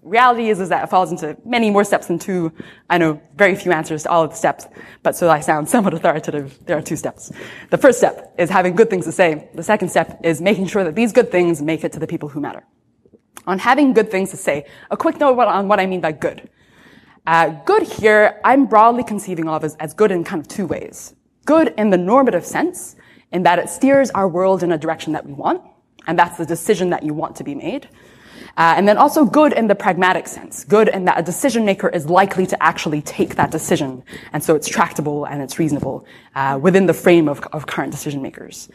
Reality 0.03 0.49
is, 0.49 0.61
is 0.61 0.71
that 0.71 0.85
it 0.85 0.87
falls 0.89 1.11
into 1.11 1.37
many 1.45 1.71
more 1.71 1.85
steps 1.85 2.07
than 2.07 2.19
two. 2.19 2.53
I 2.89 2.97
know 2.97 3.21
very 3.37 3.55
few 3.55 3.71
answers 3.71 4.05
to 4.05 4.11
all 4.11 4.25
of 4.25 4.31
the 4.31 4.37
steps, 4.37 4.67
but 5.03 5.15
so 5.15 5.29
I 5.29 5.41
sound 5.41 5.69
somewhat 5.75 5.93
authoritative, 5.93 6.59
there 6.65 6.79
are 6.79 6.83
two 6.83 6.97
steps. 6.97 7.31
The 7.69 7.77
first 7.79 7.99
step 7.99 8.35
is 8.39 8.49
having 8.49 8.75
good 8.75 8.89
things 8.89 9.05
to 9.05 9.13
say. 9.13 9.51
The 9.55 9.63
second 9.63 9.91
step 9.91 10.21
is 10.25 10.41
making 10.41 10.67
sure 10.67 10.85
that 10.85 10.95
these 10.95 11.13
good 11.13 11.31
things 11.31 11.61
make 11.61 11.85
it 11.85 11.93
to 11.93 11.99
the 11.99 12.07
people 12.07 12.29
who 12.31 12.41
matter. 12.41 12.65
On 13.47 13.59
having 13.59 13.93
good 13.93 14.11
things 14.11 14.31
to 14.31 14.37
say, 14.37 14.67
a 14.91 14.97
quick 14.97 15.19
note 15.19 15.39
on 15.39 15.69
what 15.69 15.81
I 15.81 15.87
mean 15.87 16.01
by 16.01 16.13
good. 16.13 16.49
Uh, 17.27 17.51
good 17.67 17.83
here, 17.83 18.41
I'm 18.45 18.67
broadly 18.67 19.05
conceiving 19.05 19.49
of 19.49 19.65
as, 19.65 19.75
as 19.77 19.93
good 19.93 20.11
in 20.11 20.25
kind 20.25 20.41
of 20.41 20.49
two 20.49 20.67
ways. 20.67 21.15
Good 21.45 21.75
in 21.77 21.91
the 21.91 21.99
normative 21.99 22.47
sense, 22.47 22.97
in 23.33 23.43
that 23.43 23.59
it 23.59 23.69
steers 23.69 24.11
our 24.11 24.29
world 24.29 24.63
in 24.63 24.73
a 24.73 24.79
direction 24.79 25.13
that 25.13 25.27
we 25.27 25.33
want, 25.33 25.63
and 26.07 26.19
that's 26.19 26.39
the 26.39 26.47
decision 26.47 26.91
that 26.91 27.03
you 27.03 27.13
want 27.13 27.37
to 27.37 27.45
be 27.45 27.55
made. 27.55 27.89
Uh, 28.61 28.75
and 28.77 28.87
then 28.87 28.99
also 28.99 29.25
good 29.25 29.55
in 29.55 29.69
the 29.69 29.75
pragmatic 29.75 30.29
sense, 30.29 30.65
good 30.65 30.89
in 30.89 31.07
that 31.07 31.19
a 31.19 31.23
decision 31.23 31.65
maker 31.65 31.89
is 31.89 32.05
likely 32.11 32.47
to 32.47 32.63
actually 32.63 33.01
take 33.01 33.35
that 33.37 33.51
decision, 33.51 34.03
and 34.35 34.45
so 34.45 34.55
it's 34.55 34.69
tractable 34.69 35.25
and 35.25 35.41
it's 35.41 35.59
reasonable 35.59 36.05
uh, 36.35 36.59
within 36.61 36.85
the 36.85 36.93
frame 36.93 37.27
of, 37.27 37.41
of 37.55 37.67
current 37.67 37.91
decision 37.91 38.21
makers. 38.21 38.69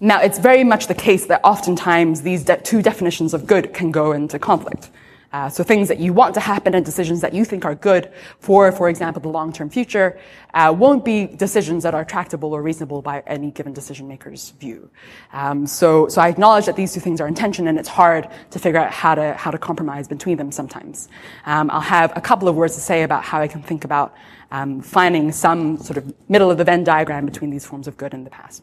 Now, 0.00 0.20
it's 0.20 0.38
very 0.38 0.64
much 0.64 0.86
the 0.86 0.94
case 0.94 1.24
that 1.28 1.40
oftentimes 1.44 2.20
these 2.20 2.44
de- 2.44 2.60
two 2.60 2.82
definitions 2.82 3.32
of 3.32 3.46
good 3.46 3.72
can 3.72 3.90
go 3.90 4.12
into 4.12 4.38
conflict. 4.38 4.90
Uh, 5.32 5.48
so 5.48 5.64
things 5.64 5.88
that 5.88 5.98
you 5.98 6.12
want 6.12 6.34
to 6.34 6.40
happen 6.40 6.74
and 6.74 6.84
decisions 6.84 7.20
that 7.20 7.32
you 7.32 7.44
think 7.44 7.64
are 7.64 7.74
good 7.74 8.12
for, 8.38 8.70
for 8.70 8.88
example, 8.88 9.22
the 9.22 9.28
long-term 9.28 9.70
future, 9.70 10.18
uh, 10.54 10.74
won't 10.76 11.04
be 11.04 11.26
decisions 11.26 11.82
that 11.82 11.94
are 11.94 12.04
tractable 12.04 12.52
or 12.52 12.62
reasonable 12.62 13.00
by 13.00 13.22
any 13.26 13.50
given 13.50 13.72
decision 13.72 14.06
maker's 14.06 14.50
view. 14.50 14.90
Um, 15.32 15.66
so, 15.66 16.08
so 16.08 16.20
I 16.20 16.28
acknowledge 16.28 16.66
that 16.66 16.76
these 16.76 16.92
two 16.92 17.00
things 17.00 17.20
are 17.20 17.28
in 17.28 17.34
tension, 17.34 17.68
and 17.68 17.78
it's 17.78 17.88
hard 17.88 18.28
to 18.50 18.58
figure 18.58 18.78
out 18.78 18.92
how 18.92 19.14
to 19.14 19.34
how 19.34 19.50
to 19.50 19.58
compromise 19.58 20.06
between 20.06 20.36
them 20.36 20.52
sometimes. 20.52 21.08
Um, 21.46 21.70
I'll 21.70 21.80
have 21.80 22.12
a 22.16 22.20
couple 22.20 22.48
of 22.48 22.56
words 22.56 22.74
to 22.74 22.80
say 22.80 23.02
about 23.02 23.24
how 23.24 23.40
I 23.40 23.48
can 23.48 23.62
think 23.62 23.84
about 23.84 24.14
um, 24.50 24.82
finding 24.82 25.32
some 25.32 25.78
sort 25.78 25.96
of 25.96 26.12
middle 26.28 26.50
of 26.50 26.58
the 26.58 26.64
Venn 26.64 26.84
diagram 26.84 27.24
between 27.24 27.50
these 27.50 27.64
forms 27.64 27.88
of 27.88 27.96
good 27.96 28.12
in 28.12 28.24
the 28.24 28.30
past. 28.30 28.62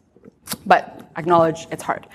But 0.65 1.09
acknowledge 1.17 1.67
it's 1.71 1.83
hard. 1.83 2.07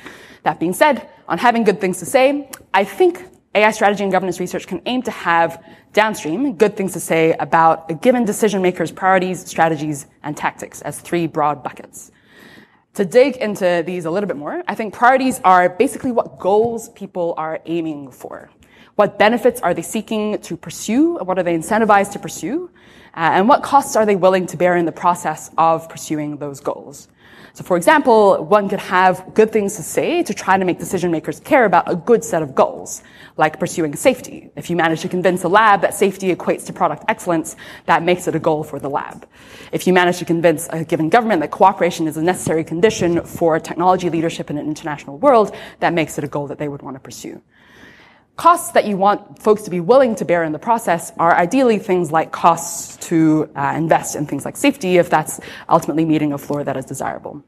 That 0.44 0.60
being 0.60 0.72
said, 0.72 1.08
on 1.26 1.38
having 1.38 1.64
good 1.64 1.80
things 1.80 1.98
to 1.98 2.06
say, 2.06 2.50
I 2.72 2.84
think 2.84 3.26
AI 3.54 3.70
strategy 3.70 4.02
and 4.02 4.12
governance 4.12 4.40
research 4.40 4.66
can 4.66 4.82
aim 4.86 5.02
to 5.02 5.10
have 5.10 5.62
downstream 5.92 6.54
good 6.54 6.76
things 6.76 6.92
to 6.92 7.00
say 7.00 7.34
about 7.38 7.90
a 7.90 7.94
given 7.94 8.24
decision 8.24 8.60
maker's 8.60 8.90
priorities, 8.90 9.46
strategies, 9.46 10.06
and 10.22 10.36
tactics 10.36 10.82
as 10.82 11.00
three 11.00 11.26
broad 11.26 11.62
buckets. 11.62 12.10
To 12.94 13.04
dig 13.04 13.36
into 13.36 13.82
these 13.86 14.04
a 14.04 14.10
little 14.10 14.26
bit 14.26 14.36
more, 14.36 14.62
I 14.68 14.74
think 14.74 14.94
priorities 14.94 15.40
are 15.44 15.68
basically 15.68 16.12
what 16.12 16.38
goals 16.38 16.88
people 16.90 17.34
are 17.36 17.60
aiming 17.66 18.10
for. 18.10 18.50
What 18.96 19.18
benefits 19.18 19.60
are 19.60 19.74
they 19.74 19.82
seeking 19.82 20.38
to 20.38 20.56
pursue? 20.56 21.16
What 21.18 21.38
are 21.38 21.42
they 21.42 21.56
incentivized 21.56 22.12
to 22.12 22.20
pursue? 22.20 22.70
Uh, 23.16 23.30
and 23.34 23.48
what 23.48 23.62
costs 23.62 23.96
are 23.96 24.06
they 24.06 24.16
willing 24.16 24.46
to 24.46 24.56
bear 24.56 24.76
in 24.76 24.84
the 24.84 24.92
process 24.92 25.50
of 25.58 25.88
pursuing 25.88 26.36
those 26.36 26.60
goals? 26.60 27.08
So 27.54 27.62
for 27.62 27.76
example, 27.76 28.44
one 28.44 28.68
could 28.68 28.80
have 28.80 29.32
good 29.32 29.52
things 29.52 29.76
to 29.76 29.82
say 29.84 30.24
to 30.24 30.34
try 30.34 30.58
to 30.58 30.64
make 30.64 30.80
decision 30.80 31.12
makers 31.12 31.38
care 31.38 31.66
about 31.66 31.88
a 31.88 31.94
good 31.94 32.24
set 32.24 32.42
of 32.42 32.52
goals, 32.52 33.04
like 33.36 33.60
pursuing 33.60 33.94
safety. 33.94 34.50
If 34.56 34.70
you 34.70 34.74
manage 34.74 35.02
to 35.02 35.08
convince 35.08 35.44
a 35.44 35.48
lab 35.48 35.80
that 35.82 35.94
safety 35.94 36.34
equates 36.34 36.66
to 36.66 36.72
product 36.72 37.04
excellence, 37.06 37.54
that 37.86 38.02
makes 38.02 38.26
it 38.26 38.34
a 38.34 38.40
goal 38.40 38.64
for 38.64 38.80
the 38.80 38.90
lab. 38.90 39.28
If 39.70 39.86
you 39.86 39.92
manage 39.92 40.18
to 40.18 40.24
convince 40.24 40.66
a 40.70 40.84
given 40.84 41.08
government 41.08 41.42
that 41.42 41.52
cooperation 41.52 42.08
is 42.08 42.16
a 42.16 42.22
necessary 42.22 42.64
condition 42.64 43.22
for 43.22 43.60
technology 43.60 44.10
leadership 44.10 44.50
in 44.50 44.58
an 44.58 44.66
international 44.66 45.18
world, 45.18 45.54
that 45.78 45.92
makes 45.92 46.18
it 46.18 46.24
a 46.24 46.28
goal 46.28 46.48
that 46.48 46.58
they 46.58 46.66
would 46.66 46.82
want 46.82 46.96
to 46.96 47.00
pursue. 47.00 47.40
Costs 48.36 48.72
that 48.72 48.84
you 48.84 48.96
want 48.96 49.40
folks 49.40 49.62
to 49.62 49.70
be 49.70 49.78
willing 49.78 50.16
to 50.16 50.24
bear 50.24 50.42
in 50.42 50.50
the 50.50 50.58
process 50.58 51.12
are 51.18 51.36
ideally 51.36 51.78
things 51.78 52.10
like 52.10 52.32
costs 52.32 52.96
to 53.08 53.48
uh, 53.54 53.74
invest 53.76 54.16
in 54.16 54.26
things 54.26 54.44
like 54.44 54.56
safety 54.56 54.96
if 54.96 55.08
that's 55.08 55.38
ultimately 55.68 56.04
meeting 56.04 56.32
a 56.32 56.38
floor 56.38 56.64
that 56.64 56.76
is 56.76 56.84
desirable. 56.84 57.44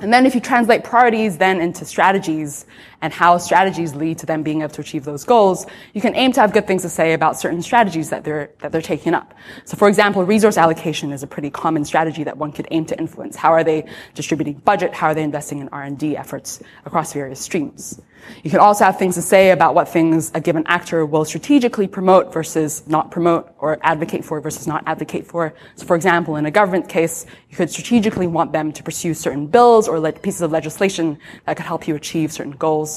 And 0.00 0.10
then 0.12 0.24
if 0.24 0.34
you 0.34 0.40
translate 0.40 0.82
priorities 0.82 1.36
then 1.36 1.60
into 1.60 1.84
strategies 1.84 2.64
and 3.04 3.12
how 3.12 3.36
strategies 3.36 3.94
lead 3.94 4.16
to 4.16 4.24
them 4.24 4.42
being 4.42 4.62
able 4.62 4.72
to 4.72 4.80
achieve 4.80 5.04
those 5.04 5.24
goals, 5.24 5.66
you 5.92 6.00
can 6.00 6.14
aim 6.14 6.32
to 6.32 6.40
have 6.40 6.54
good 6.54 6.66
things 6.66 6.80
to 6.80 6.88
say 6.88 7.12
about 7.12 7.38
certain 7.38 7.60
strategies 7.60 8.08
that 8.08 8.24
they're, 8.24 8.50
that 8.60 8.72
they're 8.72 8.80
taking 8.80 9.12
up. 9.12 9.34
So 9.66 9.76
for 9.76 9.88
example, 9.88 10.24
resource 10.24 10.56
allocation 10.56 11.12
is 11.12 11.22
a 11.22 11.26
pretty 11.26 11.50
common 11.50 11.84
strategy 11.84 12.24
that 12.24 12.38
one 12.38 12.50
could 12.50 12.66
aim 12.70 12.86
to 12.86 12.98
influence. 12.98 13.36
How 13.36 13.52
are 13.52 13.62
they 13.62 13.84
distributing 14.14 14.54
budget? 14.54 14.94
How 14.94 15.08
are 15.08 15.14
they 15.14 15.22
investing 15.22 15.58
in 15.58 15.68
R&D 15.68 16.16
efforts 16.16 16.62
across 16.86 17.12
various 17.12 17.40
streams? 17.40 18.00
You 18.42 18.50
can 18.50 18.60
also 18.60 18.84
have 18.84 18.98
things 18.98 19.14
to 19.16 19.22
say 19.22 19.50
about 19.50 19.74
what 19.74 19.88
things 19.88 20.30
a 20.34 20.40
given 20.40 20.64
actor 20.66 21.04
will 21.04 21.24
strategically 21.24 21.86
promote 21.86 22.32
versus 22.32 22.82
not 22.86 23.10
promote 23.10 23.54
or 23.58 23.78
advocate 23.82 24.24
for 24.24 24.40
versus 24.40 24.66
not 24.66 24.82
advocate 24.86 25.26
for. 25.26 25.54
So 25.76 25.86
for 25.86 25.96
example, 25.96 26.36
in 26.36 26.46
a 26.46 26.50
government 26.50 26.88
case, 26.88 27.26
you 27.50 27.56
could 27.56 27.70
strategically 27.70 28.26
want 28.26 28.52
them 28.52 28.72
to 28.72 28.82
pursue 28.82 29.14
certain 29.14 29.46
bills 29.46 29.88
or 29.88 30.00
pieces 30.12 30.42
of 30.42 30.52
legislation 30.52 31.18
that 31.44 31.56
could 31.56 31.66
help 31.66 31.86
you 31.86 31.94
achieve 31.96 32.32
certain 32.32 32.52
goals. 32.52 32.93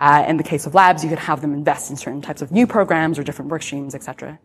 Uh, 0.00 0.24
in 0.26 0.36
the 0.36 0.42
case 0.42 0.66
of 0.66 0.74
labs, 0.74 1.02
you 1.04 1.10
could 1.10 1.18
have 1.18 1.40
them 1.40 1.52
invest 1.52 1.90
in 1.90 1.96
certain 1.96 2.22
types 2.22 2.42
of 2.42 2.50
new 2.50 2.66
programs 2.66 3.18
or 3.18 3.22
different 3.22 3.50
work 3.50 3.62
streams, 3.62 3.94
etc. 3.94 4.38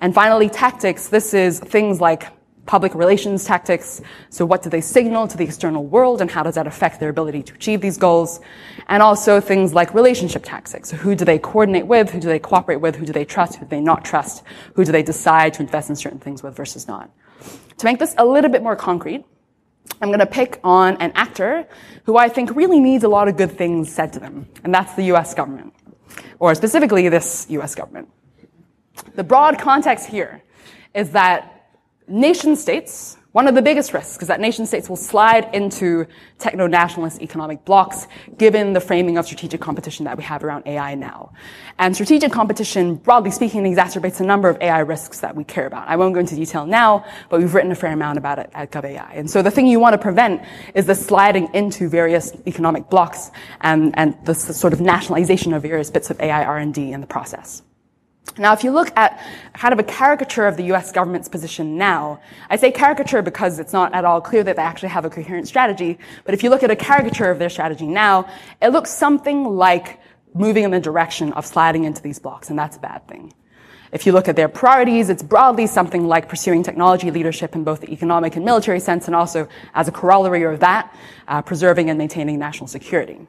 And 0.00 0.14
finally, 0.14 0.48
tactics. 0.48 1.08
This 1.08 1.34
is 1.34 1.60
things 1.60 2.00
like 2.00 2.32
public 2.68 2.94
relations 2.94 3.44
tactics. 3.44 4.00
So 4.30 4.46
what 4.46 4.62
do 4.62 4.70
they 4.70 4.82
signal 4.82 5.26
to 5.26 5.36
the 5.36 5.42
external 5.42 5.84
world 5.84 6.20
and 6.20 6.30
how 6.30 6.42
does 6.44 6.54
that 6.54 6.66
affect 6.66 7.00
their 7.00 7.08
ability 7.08 7.42
to 7.44 7.54
achieve 7.54 7.80
these 7.80 7.96
goals? 7.96 8.40
And 8.88 9.02
also 9.02 9.40
things 9.40 9.74
like 9.74 9.94
relationship 9.94 10.44
tactics. 10.44 10.90
So 10.90 10.96
who 10.96 11.16
do 11.16 11.24
they 11.24 11.38
coordinate 11.38 11.86
with? 11.86 12.10
Who 12.10 12.20
do 12.20 12.28
they 12.28 12.38
cooperate 12.38 12.76
with? 12.76 12.94
Who 12.94 13.06
do 13.06 13.12
they 13.12 13.24
trust? 13.24 13.56
Who 13.56 13.64
do 13.64 13.70
they 13.70 13.80
not 13.80 14.04
trust? 14.04 14.44
Who 14.74 14.84
do 14.84 14.92
they 14.92 15.02
decide 15.02 15.54
to 15.54 15.62
invest 15.62 15.88
in 15.88 15.96
certain 15.96 16.20
things 16.20 16.42
with 16.42 16.54
versus 16.54 16.86
not? 16.86 17.10
To 17.78 17.84
make 17.84 17.98
this 17.98 18.14
a 18.18 18.24
little 18.24 18.50
bit 18.50 18.62
more 18.62 18.76
concrete, 18.76 19.24
I'm 20.00 20.08
going 20.08 20.20
to 20.20 20.26
pick 20.26 20.60
on 20.64 20.96
an 20.98 21.12
actor 21.14 21.66
who 22.04 22.16
I 22.16 22.28
think 22.28 22.54
really 22.56 22.80
needs 22.80 23.04
a 23.04 23.08
lot 23.08 23.28
of 23.28 23.36
good 23.36 23.52
things 23.52 23.92
said 23.92 24.12
to 24.14 24.20
them, 24.20 24.48
and 24.64 24.72
that's 24.72 24.94
the 24.94 25.02
US 25.14 25.34
government, 25.34 25.74
or 26.38 26.54
specifically 26.54 27.08
this 27.08 27.46
US 27.50 27.74
government. 27.74 28.08
The 29.14 29.24
broad 29.24 29.58
context 29.58 30.06
here 30.06 30.42
is 30.94 31.10
that 31.10 31.72
nation 32.08 32.56
states, 32.56 33.17
one 33.32 33.46
of 33.46 33.54
the 33.54 33.60
biggest 33.60 33.92
risks 33.92 34.22
is 34.22 34.28
that 34.28 34.40
nation 34.40 34.64
states 34.64 34.88
will 34.88 34.96
slide 34.96 35.54
into 35.54 36.06
techno-nationalist 36.38 37.20
economic 37.20 37.62
blocks 37.66 38.06
given 38.38 38.72
the 38.72 38.80
framing 38.80 39.18
of 39.18 39.26
strategic 39.26 39.60
competition 39.60 40.06
that 40.06 40.16
we 40.16 40.24
have 40.24 40.42
around 40.42 40.66
AI 40.66 40.94
now. 40.94 41.32
And 41.78 41.94
strategic 41.94 42.32
competition, 42.32 42.94
broadly 42.94 43.30
speaking, 43.30 43.64
exacerbates 43.64 44.20
a 44.20 44.24
number 44.24 44.48
of 44.48 44.56
AI 44.62 44.78
risks 44.78 45.20
that 45.20 45.36
we 45.36 45.44
care 45.44 45.66
about. 45.66 45.86
I 45.86 45.96
won't 45.96 46.14
go 46.14 46.20
into 46.20 46.36
detail 46.36 46.64
now, 46.64 47.04
but 47.28 47.38
we've 47.38 47.52
written 47.52 47.70
a 47.70 47.74
fair 47.74 47.92
amount 47.92 48.16
about 48.16 48.38
it 48.38 48.50
at 48.54 48.72
GovAI. 48.72 49.10
And 49.12 49.30
so 49.30 49.42
the 49.42 49.50
thing 49.50 49.66
you 49.66 49.78
want 49.78 49.92
to 49.92 49.98
prevent 49.98 50.42
is 50.74 50.86
the 50.86 50.94
sliding 50.94 51.48
into 51.52 51.86
various 51.88 52.32
economic 52.46 52.88
blocks 52.88 53.30
and, 53.60 53.96
and 53.98 54.16
the 54.24 54.34
sort 54.34 54.72
of 54.72 54.80
nationalization 54.80 55.52
of 55.52 55.60
various 55.60 55.90
bits 55.90 56.08
of 56.08 56.18
AI 56.20 56.44
R&D 56.44 56.92
in 56.92 57.02
the 57.02 57.06
process. 57.06 57.62
Now, 58.36 58.52
if 58.52 58.62
you 58.62 58.70
look 58.70 58.92
at 58.96 59.20
kind 59.54 59.72
of 59.72 59.78
a 59.78 59.82
caricature 59.82 60.46
of 60.46 60.56
the 60.56 60.64
US 60.74 60.92
government's 60.92 61.28
position 61.28 61.76
now, 61.76 62.20
I 62.50 62.56
say 62.56 62.70
caricature 62.70 63.22
because 63.22 63.58
it's 63.58 63.72
not 63.72 63.94
at 63.94 64.04
all 64.04 64.20
clear 64.20 64.44
that 64.44 64.56
they 64.56 64.62
actually 64.62 64.90
have 64.90 65.04
a 65.04 65.10
coherent 65.10 65.48
strategy, 65.48 65.98
but 66.24 66.34
if 66.34 66.42
you 66.42 66.50
look 66.50 66.62
at 66.62 66.70
a 66.70 66.76
caricature 66.76 67.30
of 67.30 67.38
their 67.38 67.50
strategy 67.50 67.86
now, 67.86 68.28
it 68.60 68.68
looks 68.68 68.90
something 68.90 69.44
like 69.44 70.00
moving 70.34 70.64
in 70.64 70.70
the 70.70 70.80
direction 70.80 71.32
of 71.32 71.46
sliding 71.46 71.84
into 71.84 72.02
these 72.02 72.18
blocks, 72.18 72.50
and 72.50 72.58
that's 72.58 72.76
a 72.76 72.80
bad 72.80 73.06
thing. 73.08 73.32
If 73.90 74.04
you 74.04 74.12
look 74.12 74.28
at 74.28 74.36
their 74.36 74.48
priorities, 74.48 75.08
it's 75.08 75.22
broadly 75.22 75.66
something 75.66 76.06
like 76.06 76.28
pursuing 76.28 76.62
technology 76.62 77.10
leadership 77.10 77.54
in 77.54 77.64
both 77.64 77.80
the 77.80 77.90
economic 77.90 78.36
and 78.36 78.44
military 78.44 78.80
sense, 78.80 79.06
and 79.06 79.16
also 79.16 79.48
as 79.74 79.88
a 79.88 79.92
corollary 79.92 80.42
of 80.44 80.60
that, 80.60 80.94
uh, 81.26 81.40
preserving 81.42 81.88
and 81.88 81.98
maintaining 81.98 82.38
national 82.38 82.66
security. 82.66 83.26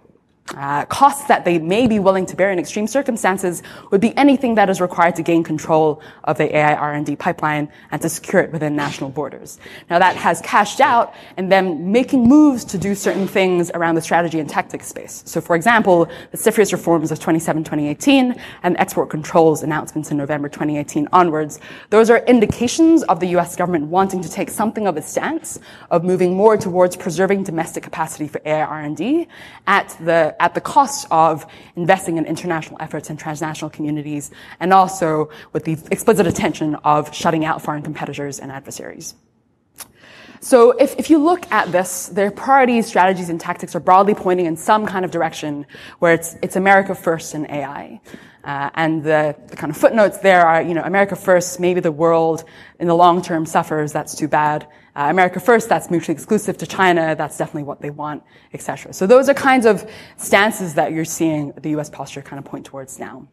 Uh, 0.56 0.84
costs 0.86 1.28
that 1.28 1.46
they 1.46 1.60
may 1.60 1.86
be 1.86 2.00
willing 2.00 2.26
to 2.26 2.36
bear 2.36 2.52
in 2.52 2.58
extreme 2.58 2.88
circumstances 2.88 3.62
would 3.92 4.02
be 4.02 4.16
anything 4.18 4.56
that 4.56 4.70
is 4.70 4.82
required 4.82 5.16
to 5.16 5.22
gain 5.22 5.44
control 5.44 6.02
of 6.24 6.38
the 6.38 6.56
AI 6.56 6.74
R&D 6.74 7.16
pipeline 7.18 7.70
and 7.92 8.02
to 8.02 8.10
secure 8.10 8.42
it 8.42 8.52
within 8.52 8.76
national 8.76 9.10
borders. 9.10 9.60
Now 9.90 10.00
that 10.00 10.16
has 10.16 10.42
cashed 10.42 10.80
out 10.80 11.14
and 11.38 11.52
then 11.52 11.92
making 11.92 12.28
moves 12.28 12.66
to 12.66 12.78
do 12.78 12.96
certain 12.96 13.28
things 13.28 13.70
around 13.72 13.96
the 13.96 14.02
strategy 14.02 14.40
and 14.40 14.50
tactics 14.50 14.88
space. 14.88 15.22
So 15.26 15.40
for 15.40 15.56
example, 15.56 16.10
the 16.32 16.38
CFIUS 16.38 16.72
reforms 16.72 17.12
of 17.12 17.20
2017-2018 17.20 18.40
and 18.64 18.78
export 18.78 19.10
controls 19.10 19.62
announcements 19.62 20.10
in 20.10 20.18
November 20.18 20.50
2018 20.50 21.08
onwards, 21.12 21.60
those 21.92 22.10
are 22.10 22.20
indications 22.26 23.04
of 23.04 23.20
the 23.20 23.28
US 23.38 23.56
government 23.56 23.86
wanting 23.86 24.22
to 24.22 24.30
take 24.30 24.50
something 24.50 24.88
of 24.88 24.98
a 24.98 25.02
stance 25.02 25.60
of 25.92 26.04
moving 26.04 26.36
more 26.36 26.58
towards 26.58 26.96
preserving 26.96 27.44
domestic 27.44 27.84
capacity 27.84 28.28
for 28.28 28.42
AI 28.46 28.64
R&D 28.64 29.28
at 29.68 29.96
the 30.02 30.36
at 30.40 30.54
the 30.54 30.62
cost 30.62 31.08
of 31.12 31.46
investing 31.76 32.18
in 32.18 32.26
international 32.26 32.78
efforts 32.82 33.10
and 33.10 33.20
transnational 33.20 33.70
communities, 33.70 34.32
and 34.60 34.74
also 34.74 35.30
with 35.54 35.66
the 35.66 35.74
explicit 35.92 36.26
intention 36.28 36.76
of 36.84 37.14
shutting 37.14 37.46
out 37.46 37.62
foreign 37.62 37.82
competitors 37.82 38.40
and 38.40 38.52
adversaries. 38.52 39.16
So 40.42 40.72
if, 40.72 40.96
if 40.98 41.10
you 41.10 41.18
look 41.18 41.52
at 41.52 41.72
this, 41.72 42.08
their 42.08 42.32
priorities, 42.32 42.88
strategies, 42.88 43.30
and 43.30 43.40
tactics 43.40 43.76
are 43.76 43.80
broadly 43.80 44.16
pointing 44.16 44.46
in 44.46 44.56
some 44.56 44.86
kind 44.86 45.04
of 45.04 45.12
direction 45.12 45.66
where 46.00 46.14
it's, 46.14 46.38
it's 46.42 46.56
America 46.56 46.96
first 46.96 47.36
in 47.36 47.50
AI. 47.50 48.00
Uh, 48.44 48.70
and 48.76 49.04
the, 49.04 49.36
the, 49.48 49.56
kind 49.56 49.70
of 49.70 49.76
footnotes 49.76 50.20
there 50.20 50.46
are, 50.48 50.62
you 50.62 50.74
know, 50.74 50.82
America 50.84 51.16
first, 51.16 51.60
maybe 51.60 51.82
the 51.82 51.92
world 51.92 52.46
in 52.80 52.88
the 52.88 52.96
long 52.96 53.22
term 53.22 53.46
suffers, 53.46 53.92
that's 53.92 54.16
too 54.16 54.30
bad. 54.30 54.66
Uh, 54.96 55.08
America 55.10 55.42
first, 55.42 55.68
that's 55.68 55.92
mutually 55.92 56.14
exclusive 56.14 56.58
to 56.58 56.66
China, 56.66 57.16
that's 57.16 57.38
definitely 57.38 57.64
what 57.64 57.82
they 57.82 57.90
want, 57.90 58.24
etc. 58.54 58.94
So 58.94 59.06
those 59.06 59.28
are 59.28 59.34
kinds 59.34 59.66
of 59.66 59.90
stances 60.16 60.74
that 60.76 60.94
you're 60.94 61.06
seeing 61.06 61.52
the 61.62 61.72
U.S. 61.72 61.90
posture 61.90 62.22
kind 62.22 62.40
of 62.40 62.46
point 62.46 62.66
towards 62.66 62.98
now. 62.98 63.28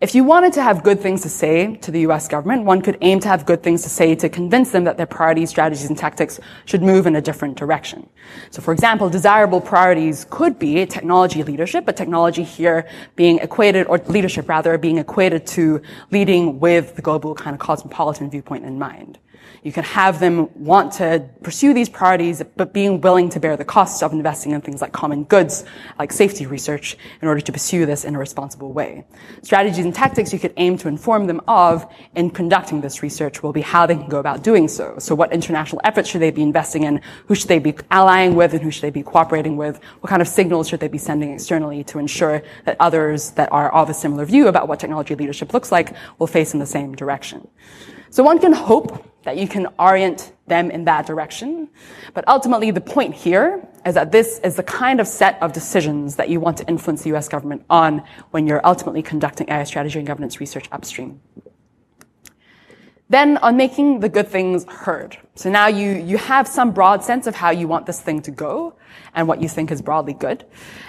If 0.00 0.14
you 0.14 0.22
wanted 0.22 0.52
to 0.52 0.62
have 0.62 0.84
good 0.84 1.00
things 1.00 1.22
to 1.22 1.28
say 1.28 1.74
to 1.78 1.90
the 1.90 2.02
US 2.06 2.28
government, 2.28 2.64
one 2.64 2.82
could 2.82 2.98
aim 3.00 3.18
to 3.18 3.26
have 3.26 3.44
good 3.44 3.64
things 3.64 3.82
to 3.82 3.88
say 3.88 4.14
to 4.14 4.28
convince 4.28 4.70
them 4.70 4.84
that 4.84 4.96
their 4.96 5.06
priorities, 5.06 5.50
strategies, 5.50 5.88
and 5.88 5.98
tactics 5.98 6.38
should 6.66 6.82
move 6.82 7.08
in 7.08 7.16
a 7.16 7.20
different 7.20 7.56
direction. 7.56 8.08
So 8.50 8.62
for 8.62 8.72
example, 8.72 9.10
desirable 9.10 9.60
priorities 9.60 10.24
could 10.30 10.56
be 10.56 10.86
technology 10.86 11.42
leadership, 11.42 11.84
but 11.84 11.96
technology 11.96 12.44
here 12.44 12.88
being 13.16 13.38
equated, 13.38 13.88
or 13.88 13.98
leadership 13.98 14.48
rather, 14.48 14.78
being 14.78 14.98
equated 14.98 15.48
to 15.48 15.82
leading 16.12 16.60
with 16.60 16.94
the 16.94 17.02
global 17.02 17.34
kind 17.34 17.54
of 17.54 17.58
cosmopolitan 17.58 18.30
viewpoint 18.30 18.64
in 18.64 18.78
mind. 18.78 19.18
You 19.62 19.72
can 19.72 19.84
have 19.84 20.20
them 20.20 20.48
want 20.54 20.92
to 20.94 21.28
pursue 21.42 21.74
these 21.74 21.88
priorities, 21.88 22.42
but 22.56 22.72
being 22.72 23.00
willing 23.00 23.28
to 23.30 23.40
bear 23.40 23.56
the 23.56 23.64
costs 23.64 24.02
of 24.02 24.12
investing 24.12 24.52
in 24.52 24.60
things 24.60 24.80
like 24.80 24.92
common 24.92 25.24
goods, 25.24 25.64
like 25.98 26.12
safety 26.12 26.46
research, 26.46 26.96
in 27.20 27.28
order 27.28 27.40
to 27.40 27.52
pursue 27.52 27.86
this 27.86 28.04
in 28.04 28.14
a 28.14 28.18
responsible 28.18 28.72
way. 28.72 29.04
Strategies 29.42 29.84
and 29.84 29.94
tactics 29.94 30.32
you 30.32 30.38
could 30.38 30.54
aim 30.56 30.76
to 30.78 30.88
inform 30.88 31.26
them 31.26 31.40
of 31.48 31.86
in 32.14 32.30
conducting 32.30 32.80
this 32.80 33.02
research 33.02 33.42
will 33.42 33.52
be 33.52 33.60
how 33.60 33.86
they 33.86 33.94
can 33.94 34.08
go 34.08 34.18
about 34.18 34.42
doing 34.42 34.68
so. 34.68 34.96
So 34.98 35.14
what 35.14 35.32
international 35.32 35.80
efforts 35.84 36.08
should 36.08 36.22
they 36.22 36.30
be 36.30 36.42
investing 36.42 36.84
in? 36.84 37.00
Who 37.26 37.34
should 37.34 37.48
they 37.48 37.58
be 37.58 37.74
allying 37.90 38.34
with 38.34 38.52
and 38.54 38.62
who 38.62 38.70
should 38.70 38.82
they 38.82 38.90
be 38.90 39.02
cooperating 39.02 39.56
with? 39.56 39.80
What 40.00 40.10
kind 40.10 40.22
of 40.22 40.28
signals 40.28 40.68
should 40.68 40.80
they 40.80 40.88
be 40.88 40.98
sending 40.98 41.32
externally 41.32 41.84
to 41.84 41.98
ensure 41.98 42.42
that 42.64 42.76
others 42.80 43.30
that 43.32 43.50
are 43.52 43.72
of 43.72 43.90
a 43.90 43.94
similar 43.94 44.24
view 44.24 44.48
about 44.48 44.68
what 44.68 44.80
technology 44.80 45.14
leadership 45.14 45.52
looks 45.52 45.72
like 45.72 45.94
will 46.18 46.26
face 46.26 46.54
in 46.54 46.60
the 46.60 46.66
same 46.66 46.94
direction? 46.94 47.48
So 48.10 48.22
one 48.22 48.38
can 48.38 48.52
hope 48.52 49.04
that 49.28 49.36
you 49.36 49.46
can 49.46 49.66
orient 49.78 50.32
them 50.46 50.70
in 50.70 50.86
that 50.86 51.04
direction. 51.04 51.68
But 52.14 52.26
ultimately, 52.26 52.70
the 52.70 52.80
point 52.80 53.14
here 53.14 53.68
is 53.84 53.94
that 53.94 54.10
this 54.10 54.38
is 54.38 54.56
the 54.56 54.62
kind 54.62 55.00
of 55.00 55.06
set 55.06 55.36
of 55.42 55.52
decisions 55.52 56.16
that 56.16 56.30
you 56.30 56.40
want 56.40 56.56
to 56.56 56.66
influence 56.66 57.02
the 57.02 57.14
US 57.14 57.28
government 57.28 57.62
on 57.68 58.02
when 58.30 58.46
you're 58.46 58.66
ultimately 58.66 59.02
conducting 59.02 59.50
AI 59.50 59.64
strategy 59.64 59.98
and 59.98 60.08
governance 60.08 60.40
research 60.40 60.66
upstream. 60.72 61.20
Then 63.10 63.36
on 63.38 63.58
making 63.58 64.00
the 64.00 64.08
good 64.08 64.28
things 64.28 64.64
heard. 64.64 65.18
So 65.34 65.50
now 65.50 65.66
you, 65.66 65.90
you 65.90 66.16
have 66.16 66.48
some 66.48 66.72
broad 66.72 67.04
sense 67.04 67.26
of 67.26 67.34
how 67.34 67.50
you 67.50 67.68
want 67.68 67.84
this 67.84 68.00
thing 68.00 68.22
to 68.22 68.30
go 68.30 68.76
and 69.14 69.28
what 69.28 69.42
you 69.42 69.48
think 69.48 69.70
is 69.70 69.82
broadly 69.82 70.14
good. 70.14 70.46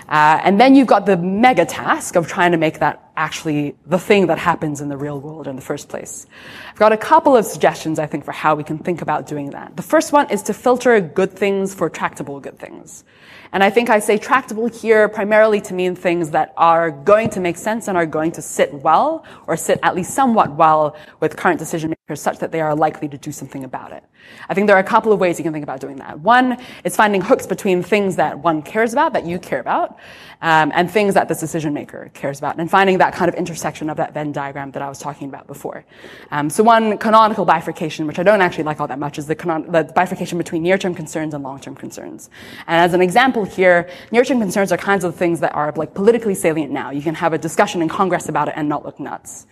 Uh, 0.07 0.39
and 0.43 0.61
then 0.61 0.75
you've 0.75 0.87
got 0.87 1.05
the 1.05 1.17
mega 1.17 1.65
task 1.65 2.15
of 2.15 2.25
trying 2.25 2.53
to 2.53 2.57
make 2.57 2.79
that 2.79 3.08
actually 3.19 3.75
the 3.85 3.99
thing 3.99 4.27
that 4.27 4.39
happens 4.39 4.79
in 4.79 4.87
the 4.87 4.95
real 4.95 5.19
world 5.19 5.45
in 5.45 5.55
the 5.57 5.61
first 5.61 5.89
place. 5.89 6.25
I've 6.69 6.79
got 6.79 6.93
a 6.93 6.97
couple 6.97 7.35
of 7.35 7.45
suggestions, 7.45 7.99
I 7.99 8.07
think, 8.07 8.23
for 8.23 8.31
how 8.31 8.55
we 8.55 8.63
can 8.63 8.77
think 8.77 9.01
about 9.01 9.27
doing 9.27 9.49
that. 9.51 9.75
The 9.75 9.83
first 9.83 10.13
one 10.13 10.31
is 10.31 10.41
to 10.43 10.53
filter 10.53 10.99
good 11.01 11.33
things 11.33 11.75
for 11.75 11.89
tractable 11.89 12.39
good 12.39 12.57
things. 12.57 13.03
And 13.51 13.63
I 13.63 13.71
think 13.71 13.89
I 13.89 13.99
say 13.99 14.17
tractable 14.17 14.67
here 14.67 15.09
primarily 15.09 15.59
to 15.61 15.73
mean 15.73 15.95
things 15.95 16.29
that 16.31 16.53
are 16.55 16.91
going 16.91 17.31
to 17.31 17.39
make 17.39 17.57
sense 17.57 17.87
and 17.87 17.97
are 17.97 18.05
going 18.05 18.31
to 18.33 18.41
sit 18.41 18.71
well 18.73 19.25
or 19.47 19.57
sit 19.57 19.79
at 19.81 19.95
least 19.95 20.13
somewhat 20.13 20.51
well 20.51 20.95
with 21.19 21.35
current 21.35 21.57
decision 21.57 21.89
makers 21.89 22.21
such 22.21 22.37
that 22.39 22.51
they 22.51 22.61
are 22.61 22.75
likely 22.75 23.07
to 23.07 23.17
do 23.17 23.31
something 23.31 23.63
about 23.63 23.91
it. 23.91 24.03
I 24.49 24.53
think 24.53 24.67
there 24.67 24.75
are 24.75 24.81
a 24.81 24.83
couple 24.83 25.11
of 25.11 25.19
ways 25.19 25.39
you 25.39 25.43
can 25.43 25.53
think 25.53 25.63
about 25.63 25.79
doing 25.79 25.95
that. 25.97 26.19
One 26.19 26.57
is 26.83 26.95
finding 26.95 27.21
hooks 27.21 27.47
between 27.47 27.81
things 27.81 28.15
that 28.17 28.37
one 28.37 28.61
cares 28.61 28.93
about, 28.93 29.13
that 29.13 29.25
you 29.25 29.39
care 29.39 29.59
about, 29.59 29.97
um, 30.41 30.71
and 30.75 30.89
things 30.89 31.15
that 31.15 31.27
this 31.27 31.39
decision 31.39 31.73
maker 31.73 32.11
cares 32.13 32.37
about, 32.37 32.57
and 32.57 32.69
finding 32.69 32.99
that 32.99 33.08
kind 33.13 33.29
of 33.29 33.35
intersection 33.35 33.89
of 33.89 33.97
that 33.97 34.13
Venn 34.13 34.31
diagram 34.31 34.71
that 34.71 34.81
I 34.81 34.89
was 34.89 34.99
talking 34.99 35.27
about 35.27 35.47
before. 35.47 35.85
Um, 36.31 36.49
so 36.49 36.63
one 36.63 36.97
canonical 36.97 37.45
bifurcation, 37.45 38.07
which 38.07 38.19
I 38.19 38.23
don't 38.23 38.41
actually 38.41 38.65
like 38.65 38.79
all 38.79 38.87
that 38.87 38.99
much, 38.99 39.17
is 39.17 39.27
the, 39.27 39.35
canon- 39.35 39.71
the 39.71 39.83
bifurcation 39.95 40.37
between 40.37 40.63
near-term 40.63 40.95
concerns 40.95 41.33
and 41.33 41.43
long-term 41.43 41.75
concerns. 41.75 42.29
And 42.67 42.77
as 42.77 42.93
an 42.93 43.01
example 43.01 43.45
here, 43.45 43.89
near-term 44.11 44.39
concerns 44.39 44.71
are 44.71 44.77
kinds 44.77 45.03
of 45.03 45.15
things 45.15 45.39
that 45.39 45.53
are 45.53 45.71
like 45.75 45.93
politically 45.93 46.35
salient 46.35 46.71
now. 46.71 46.91
You 46.91 47.01
can 47.01 47.15
have 47.15 47.33
a 47.33 47.37
discussion 47.37 47.81
in 47.81 47.89
Congress 47.89 48.29
about 48.29 48.47
it 48.47 48.53
and 48.57 48.69
not 48.69 48.85
look 48.85 48.99
nuts. 48.99 49.47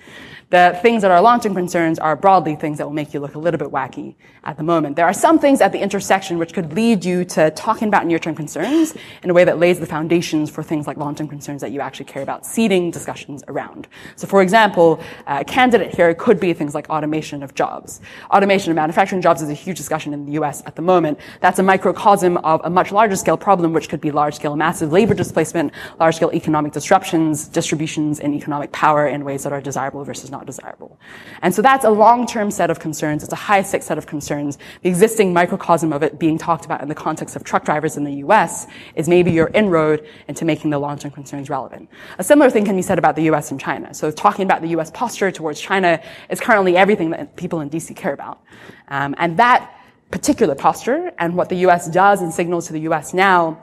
The 0.49 0.79
things 0.81 1.01
that 1.01 1.11
are 1.11 1.21
long-term 1.21 1.55
concerns 1.55 1.99
are 1.99 2.15
broadly 2.15 2.55
things 2.55 2.77
that 2.77 2.85
will 2.85 2.93
make 2.93 3.13
you 3.13 3.19
look 3.19 3.35
a 3.35 3.39
little 3.39 3.57
bit 3.57 3.67
wacky 3.67 4.15
at 4.45 4.55
the 4.55 4.63
moment. 4.63 4.95
There 4.95 5.05
are 5.05 5.11
some 5.11 5.39
things 5.39 5.59
at 5.59 5.73
the 5.73 5.79
intersection 5.79 6.37
which 6.37 6.53
could 6.53 6.71
lead 6.71 7.03
you 7.03 7.25
to 7.25 7.51
talking 7.51 7.89
about 7.89 8.05
near-term 8.05 8.33
concerns 8.33 8.95
in 9.23 9.29
a 9.29 9.33
way 9.33 9.43
that 9.43 9.59
lays 9.59 9.77
the 9.81 9.85
foundations 9.85 10.49
for 10.49 10.63
things 10.63 10.87
like 10.87 10.95
long-term 10.95 11.27
concerns 11.27 11.59
that 11.59 11.71
you 11.71 11.81
actually 11.81 12.05
care 12.05 12.23
about, 12.23 12.45
seeding 12.45 12.91
discussions 12.91 13.43
around. 13.49 13.89
So 14.15 14.25
for 14.25 14.41
example, 14.41 15.01
uh, 15.25 15.39
a 15.41 15.43
candidate 15.43 15.93
here 15.93 16.13
could 16.13 16.39
be 16.39 16.53
things 16.53 16.73
like 16.73 16.89
automation 16.89 17.43
of 17.43 17.53
jobs. 17.53 17.99
Automation 18.31 18.71
of 18.71 18.77
manufacturing 18.77 19.21
jobs 19.21 19.41
is 19.41 19.49
a 19.49 19.53
huge 19.53 19.75
discussion 19.75 20.13
in 20.13 20.25
the 20.25 20.31
US 20.41 20.63
at 20.65 20.77
the 20.77 20.81
moment. 20.81 21.19
That's 21.41 21.59
a 21.59 21.63
microcosm 21.63 22.37
of 22.37 22.61
a 22.63 22.69
much 22.69 22.93
larger 22.93 23.17
scale 23.17 23.37
problem, 23.37 23.73
which 23.73 23.89
could 23.89 23.99
be 23.99 24.11
large 24.11 24.35
scale 24.35 24.55
massive 24.55 24.93
labor 24.93 25.13
displacement, 25.13 25.73
large 25.99 26.15
scale 26.15 26.31
economic 26.33 26.71
disruptions, 26.71 27.49
distributions 27.49 28.21
in 28.21 28.33
economic 28.33 28.71
power 28.71 29.09
in 29.09 29.25
ways 29.25 29.43
that 29.43 29.51
are 29.51 29.59
desirable 29.59 30.05
versus 30.05 30.31
not 30.31 30.36
not 30.37 30.45
desirable. 30.45 30.99
And 31.41 31.53
so 31.53 31.61
that's 31.61 31.85
a 31.85 31.89
long-term 31.89 32.51
set 32.51 32.69
of 32.69 32.79
concerns. 32.79 33.23
It's 33.23 33.33
a 33.33 33.43
high-stakes 33.49 33.85
set 33.85 33.97
of 33.97 34.05
concerns. 34.05 34.57
The 34.83 34.89
existing 34.89 35.33
microcosm 35.33 35.91
of 35.91 36.03
it 36.03 36.19
being 36.19 36.37
talked 36.37 36.65
about 36.65 36.81
in 36.81 36.87
the 36.87 36.95
context 36.95 37.35
of 37.35 37.43
truck 37.43 37.65
drivers 37.65 37.97
in 37.97 38.03
the 38.03 38.13
US 38.25 38.67
is 38.95 39.09
maybe 39.09 39.31
your 39.31 39.47
inroad 39.47 40.05
into 40.27 40.45
making 40.45 40.69
the 40.69 40.79
long-term 40.79 41.11
concerns 41.11 41.49
relevant. 41.49 41.89
A 42.19 42.23
similar 42.23 42.49
thing 42.49 42.65
can 42.65 42.75
be 42.75 42.81
said 42.81 42.99
about 42.99 43.15
the 43.15 43.23
US 43.31 43.51
and 43.51 43.59
China. 43.59 43.93
So 43.93 44.11
talking 44.11 44.45
about 44.45 44.61
the 44.61 44.69
US 44.69 44.91
posture 44.91 45.31
towards 45.31 45.59
China 45.59 46.01
is 46.29 46.39
currently 46.39 46.77
everything 46.77 47.09
that 47.11 47.35
people 47.35 47.61
in 47.61 47.69
DC 47.69 47.95
care 47.95 48.13
about. 48.13 48.41
Um, 48.89 49.15
and 49.17 49.37
that 49.37 49.73
particular 50.11 50.55
posture 50.55 51.11
and 51.19 51.35
what 51.35 51.49
the 51.49 51.57
US 51.67 51.89
does 51.89 52.21
and 52.21 52.33
signals 52.33 52.67
to 52.67 52.73
the 52.73 52.81
US 52.81 53.13
now 53.13 53.61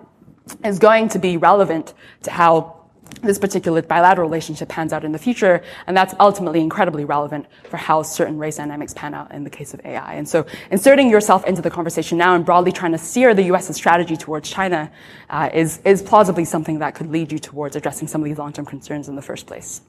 is 0.64 0.78
going 0.78 1.08
to 1.08 1.18
be 1.18 1.36
relevant 1.36 1.94
to 2.22 2.30
how 2.30 2.73
this 3.22 3.38
particular 3.38 3.82
bilateral 3.82 4.28
relationship 4.28 4.68
pans 4.68 4.92
out 4.92 5.04
in 5.04 5.12
the 5.12 5.18
future, 5.18 5.62
and 5.86 5.96
that's 5.96 6.14
ultimately 6.20 6.60
incredibly 6.60 7.04
relevant 7.04 7.46
for 7.68 7.76
how 7.76 8.02
certain 8.02 8.38
race 8.38 8.56
dynamics 8.56 8.94
pan 8.94 9.14
out 9.14 9.32
in 9.32 9.44
the 9.44 9.50
case 9.50 9.74
of 9.74 9.80
AI. 9.84 10.14
And 10.14 10.28
so 10.28 10.46
inserting 10.70 11.10
yourself 11.10 11.44
into 11.46 11.62
the 11.62 11.70
conversation 11.70 12.18
now 12.18 12.34
and 12.34 12.44
broadly 12.44 12.72
trying 12.72 12.92
to 12.92 12.98
steer 12.98 13.34
the 13.34 13.44
US's 13.44 13.76
strategy 13.76 14.16
towards 14.16 14.50
China 14.50 14.90
uh, 15.30 15.50
is, 15.52 15.80
is 15.84 16.02
plausibly 16.02 16.44
something 16.44 16.78
that 16.78 16.94
could 16.94 17.10
lead 17.10 17.32
you 17.32 17.38
towards 17.38 17.76
addressing 17.76 18.08
some 18.08 18.20
of 18.20 18.24
these 18.24 18.38
long-term 18.38 18.66
concerns 18.66 19.08
in 19.08 19.16
the 19.16 19.22
first 19.22 19.46
place. 19.46 19.82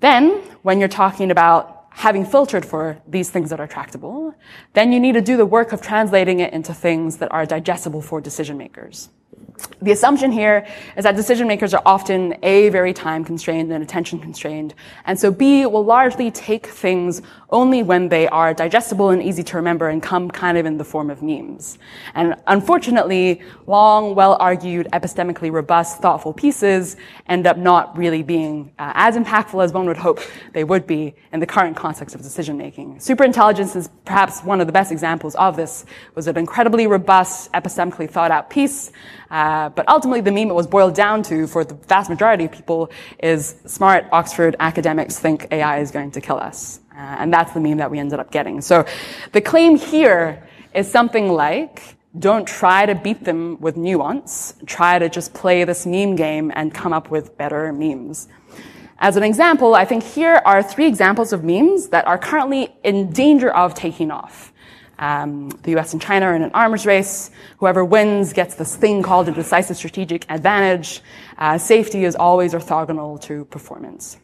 Then, 0.00 0.32
when 0.62 0.80
you're 0.80 0.88
talking 0.88 1.30
about 1.30 1.86
having 1.90 2.26
filtered 2.26 2.66
for 2.66 3.00
these 3.06 3.30
things 3.30 3.50
that 3.50 3.60
are 3.60 3.68
tractable, 3.68 4.34
then 4.72 4.92
you 4.92 4.98
need 4.98 5.12
to 5.12 5.20
do 5.20 5.36
the 5.36 5.46
work 5.46 5.72
of 5.72 5.80
translating 5.80 6.40
it 6.40 6.52
into 6.52 6.74
things 6.74 7.18
that 7.18 7.30
are 7.30 7.46
digestible 7.46 8.02
for 8.02 8.20
decision 8.20 8.58
makers. 8.58 9.10
The 9.80 9.92
assumption 9.92 10.32
here 10.32 10.66
is 10.96 11.04
that 11.04 11.14
decision 11.14 11.46
makers 11.46 11.74
are 11.74 11.82
often 11.86 12.36
A, 12.42 12.70
very 12.70 12.92
time 12.92 13.24
constrained 13.24 13.70
and 13.72 13.82
attention 13.82 14.18
constrained, 14.18 14.74
and 15.04 15.18
so 15.18 15.30
B, 15.30 15.66
will 15.66 15.84
largely 15.84 16.30
take 16.30 16.66
things 16.66 17.22
only 17.50 17.82
when 17.82 18.08
they 18.08 18.26
are 18.28 18.52
digestible 18.52 19.10
and 19.10 19.22
easy 19.22 19.42
to 19.44 19.56
remember 19.56 19.88
and 19.88 20.02
come 20.02 20.28
kind 20.30 20.58
of 20.58 20.66
in 20.66 20.76
the 20.76 20.84
form 20.84 21.08
of 21.08 21.22
memes. 21.22 21.78
And 22.14 22.34
unfortunately, 22.46 23.42
long, 23.66 24.14
well-argued, 24.14 24.88
epistemically 24.92 25.52
robust, 25.52 26.00
thoughtful 26.00 26.32
pieces 26.32 26.96
end 27.28 27.46
up 27.46 27.56
not 27.56 27.96
really 27.96 28.22
being 28.22 28.72
uh, 28.78 28.92
as 28.94 29.16
impactful 29.16 29.62
as 29.62 29.72
one 29.72 29.86
would 29.86 29.96
hope 29.98 30.18
they 30.52 30.64
would 30.64 30.86
be 30.86 31.14
in 31.32 31.40
the 31.40 31.46
current 31.46 31.76
context 31.76 32.14
of 32.14 32.22
decision 32.22 32.56
making. 32.56 32.96
Superintelligence 32.96 33.76
is 33.76 33.88
perhaps 34.04 34.42
one 34.42 34.60
of 34.60 34.66
the 34.66 34.72
best 34.72 34.90
examples 34.90 35.34
of 35.36 35.56
this. 35.56 35.84
It 36.08 36.16
was 36.16 36.26
an 36.26 36.36
incredibly 36.36 36.86
robust, 36.86 37.52
epistemically 37.52 38.10
thought 38.10 38.30
out 38.32 38.50
piece. 38.50 38.90
Uh, 39.30 39.43
but 39.70 39.88
ultimately, 39.88 40.20
the 40.20 40.32
meme 40.32 40.50
it 40.50 40.54
was 40.54 40.66
boiled 40.66 40.94
down 40.94 41.22
to 41.24 41.46
for 41.46 41.64
the 41.64 41.74
vast 41.74 42.08
majority 42.08 42.44
of 42.44 42.52
people 42.52 42.90
is 43.18 43.56
smart 43.66 44.06
Oxford 44.12 44.56
academics 44.60 45.18
think 45.18 45.48
AI 45.50 45.80
is 45.80 45.90
going 45.90 46.10
to 46.12 46.20
kill 46.20 46.38
us. 46.38 46.80
Uh, 46.92 47.16
and 47.18 47.32
that's 47.32 47.52
the 47.52 47.60
meme 47.60 47.78
that 47.78 47.90
we 47.90 47.98
ended 47.98 48.20
up 48.20 48.30
getting. 48.30 48.60
So 48.60 48.84
the 49.32 49.40
claim 49.40 49.76
here 49.76 50.46
is 50.72 50.90
something 50.90 51.28
like, 51.28 51.96
don't 52.16 52.46
try 52.46 52.86
to 52.86 52.94
beat 52.94 53.24
them 53.24 53.60
with 53.60 53.76
nuance. 53.76 54.54
Try 54.66 55.00
to 55.00 55.08
just 55.08 55.34
play 55.34 55.64
this 55.64 55.84
meme 55.84 56.14
game 56.14 56.52
and 56.54 56.72
come 56.72 56.92
up 56.92 57.10
with 57.10 57.36
better 57.36 57.72
memes. 57.72 58.28
As 58.98 59.16
an 59.16 59.24
example, 59.24 59.74
I 59.74 59.84
think 59.84 60.04
here 60.04 60.40
are 60.44 60.62
three 60.62 60.86
examples 60.86 61.32
of 61.32 61.42
memes 61.42 61.88
that 61.88 62.06
are 62.06 62.16
currently 62.16 62.72
in 62.84 63.12
danger 63.12 63.50
of 63.50 63.74
taking 63.74 64.12
off. 64.12 64.52
Um, 64.98 65.50
the 65.62 65.76
US 65.78 65.92
and 65.92 66.00
China 66.00 66.26
are 66.26 66.34
in 66.34 66.42
an 66.42 66.50
arms 66.54 66.86
race. 66.86 67.30
Whoever 67.58 67.84
wins 67.84 68.32
gets 68.32 68.54
this 68.54 68.76
thing 68.76 69.02
called 69.02 69.28
a 69.28 69.32
decisive 69.32 69.76
strategic 69.76 70.30
advantage. 70.30 71.02
Uh, 71.38 71.58
safety 71.58 72.04
is 72.04 72.14
always 72.16 72.54
orthogonal 72.54 73.20
to 73.22 73.44
performance. 73.46 74.18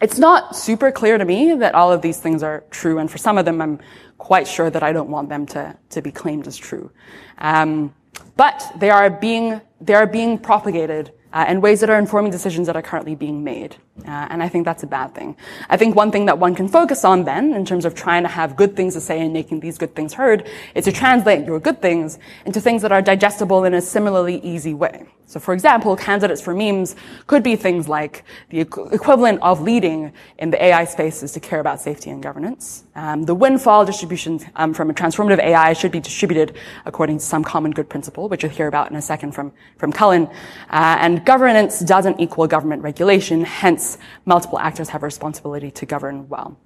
It's 0.00 0.18
not 0.18 0.54
super 0.54 0.92
clear 0.92 1.18
to 1.18 1.24
me 1.24 1.54
that 1.54 1.74
all 1.74 1.90
of 1.90 2.02
these 2.02 2.20
things 2.20 2.42
are 2.42 2.62
true, 2.70 2.98
and 2.98 3.10
for 3.10 3.18
some 3.18 3.38
of 3.38 3.44
them, 3.44 3.60
I'm 3.60 3.80
quite 4.18 4.46
sure 4.46 4.70
that 4.70 4.82
I 4.82 4.92
don't 4.92 5.10
want 5.10 5.28
them 5.28 5.46
to, 5.46 5.76
to 5.90 6.02
be 6.02 6.12
claimed 6.12 6.46
as 6.46 6.56
true. 6.56 6.90
Um, 7.38 7.94
but 8.36 8.62
they 8.76 8.90
are 8.90 9.10
being, 9.10 9.60
they 9.80 9.94
are 9.94 10.06
being 10.06 10.38
propagated 10.38 11.12
uh, 11.32 11.44
and 11.46 11.62
ways 11.62 11.80
that 11.80 11.90
are 11.90 11.98
informing 11.98 12.30
decisions 12.30 12.66
that 12.66 12.76
are 12.76 12.82
currently 12.82 13.14
being 13.14 13.44
made. 13.44 13.76
Uh, 14.06 14.26
and 14.30 14.42
I 14.42 14.48
think 14.48 14.64
that's 14.64 14.82
a 14.82 14.86
bad 14.86 15.14
thing. 15.14 15.36
I 15.68 15.76
think 15.76 15.94
one 15.94 16.10
thing 16.10 16.26
that 16.26 16.38
one 16.38 16.54
can 16.54 16.68
focus 16.68 17.04
on 17.04 17.24
then, 17.24 17.52
in 17.54 17.64
terms 17.64 17.84
of 17.84 17.94
trying 17.94 18.22
to 18.22 18.28
have 18.28 18.56
good 18.56 18.76
things 18.76 18.94
to 18.94 19.00
say 19.00 19.20
and 19.20 19.32
making 19.32 19.60
these 19.60 19.78
good 19.78 19.94
things 19.94 20.14
heard, 20.14 20.48
is 20.74 20.84
to 20.84 20.92
translate 20.92 21.46
your 21.46 21.60
good 21.60 21.82
things 21.82 22.18
into 22.44 22.60
things 22.60 22.82
that 22.82 22.92
are 22.92 23.02
digestible 23.02 23.64
in 23.64 23.74
a 23.74 23.80
similarly 23.80 24.40
easy 24.40 24.74
way. 24.74 25.06
So 25.28 25.38
for 25.38 25.52
example, 25.52 25.94
candidates 25.94 26.40
for 26.40 26.54
memes 26.54 26.96
could 27.26 27.42
be 27.42 27.54
things 27.54 27.86
like 27.86 28.24
the 28.48 28.60
equivalent 28.60 29.42
of 29.42 29.60
leading 29.60 30.14
in 30.38 30.48
the 30.48 30.64
AI 30.64 30.86
space 30.86 31.22
is 31.22 31.32
to 31.32 31.40
care 31.40 31.60
about 31.60 31.82
safety 31.82 32.08
and 32.08 32.22
governance. 32.22 32.84
Um, 32.94 33.24
the 33.24 33.34
windfall 33.34 33.84
distribution 33.84 34.40
um, 34.56 34.72
from 34.72 34.88
a 34.88 34.94
transformative 34.94 35.38
AI 35.38 35.74
should 35.74 35.92
be 35.92 36.00
distributed 36.00 36.56
according 36.86 37.18
to 37.18 37.24
some 37.24 37.44
common 37.44 37.72
good 37.72 37.90
principle, 37.90 38.30
which 38.30 38.42
you'll 38.42 38.52
hear 38.52 38.68
about 38.68 38.90
in 38.90 38.96
a 38.96 39.02
second 39.02 39.32
from, 39.32 39.52
from 39.76 39.92
Cullen. 39.92 40.28
Uh, 40.70 40.96
and 40.98 41.26
governance 41.26 41.80
doesn't 41.80 42.18
equal 42.18 42.46
government 42.46 42.82
regulation, 42.82 43.44
hence 43.44 43.98
multiple 44.24 44.58
actors 44.58 44.88
have 44.88 45.02
a 45.02 45.06
responsibility 45.06 45.70
to 45.72 45.84
govern 45.84 46.26
well. 46.30 46.58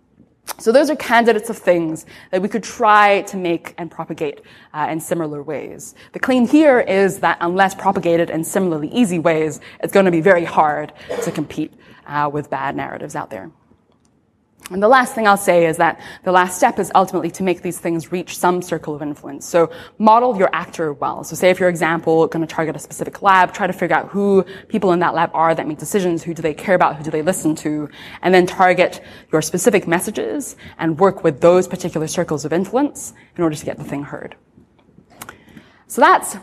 So 0.59 0.72
those 0.72 0.90
are 0.90 0.96
candidates 0.96 1.50
of 1.50 1.59
things 1.59 2.07
that 2.31 2.42
we 2.42 2.48
could 2.48 2.62
try 2.62 3.22
to 3.22 3.37
make 3.37 3.74
and 3.78 3.90
propagate 3.90 4.42
uh, 4.74 4.88
in 4.90 5.00
similar 5.00 5.42
ways. 5.42 5.94
The 6.12 6.20
claim 6.20 6.46
here 6.46 6.81
is 6.81 7.20
that 7.20 7.38
unless 7.40 7.74
propagated 7.74 8.31
in 8.31 8.44
similarly 8.44 8.88
easy 8.88 9.18
ways, 9.18 9.61
it's 9.81 9.92
going 9.92 10.07
to 10.07 10.12
be 10.12 10.20
very 10.20 10.44
hard 10.44 10.92
to 11.22 11.33
compete 11.33 11.72
uh, 12.07 12.31
with 12.33 12.50
bad 12.50 12.76
narratives 12.76 13.16
out 13.16 13.31
there. 13.31 13.50
And 14.70 14.83
the 14.83 14.88
last 14.88 15.14
thing 15.14 15.27
I'll 15.27 15.37
say 15.37 15.66
is 15.66 15.77
that 15.79 16.01
the 16.22 16.33
last 16.33 16.57
step 16.57 16.79
is 16.79 16.90
ultimately 16.94 17.31
to 17.33 17.42
make 17.42 17.62
these 17.62 17.79
things 17.79 18.12
reach 18.12 18.38
some 18.38 18.62
circle 18.62 18.94
of 18.94 19.03
influence. 19.03 19.46
So 19.46 19.70
model 19.98 20.37
your 20.37 20.48
actor 20.53 20.92
well. 20.92 21.25
So 21.25 21.35
say 21.35 21.51
if 21.51 21.59
your 21.59 21.68
example 21.68 22.27
going 22.29 22.46
to 22.46 22.53
target 22.53 22.77
a 22.77 22.79
specific 22.79 23.22
lab, 23.22 23.53
try 23.53 23.66
to 23.66 23.72
figure 23.72 23.96
out 23.96 24.09
who 24.09 24.44
people 24.68 24.92
in 24.92 25.01
that 25.01 25.14
lab 25.14 25.31
are 25.35 25.55
that 25.55 25.66
make 25.66 25.79
decisions, 25.79 26.22
who 26.22 26.33
do 26.33 26.42
they 26.42 26.55
care 26.55 26.75
about, 26.75 26.96
who 26.96 27.05
do 27.05 27.11
they 27.11 27.22
listen 27.22 27.55
to, 27.57 27.88
and 28.22 28.33
then 28.33 28.46
target 28.46 29.03
your 29.33 29.42
specific 29.42 29.87
messages 29.87 30.57
and 30.79 30.98
work 30.98 31.25
with 31.25 31.40
those 31.40 31.66
particular 31.66 32.07
circles 32.07 32.44
of 32.44 32.53
influence 32.53 33.14
in 33.37 33.42
order 33.42 33.57
to 33.57 33.64
get 33.64 33.77
the 33.79 33.85
thing 33.85 34.05
heard. 34.05 34.37
So 35.87 36.01
that's 36.01 36.37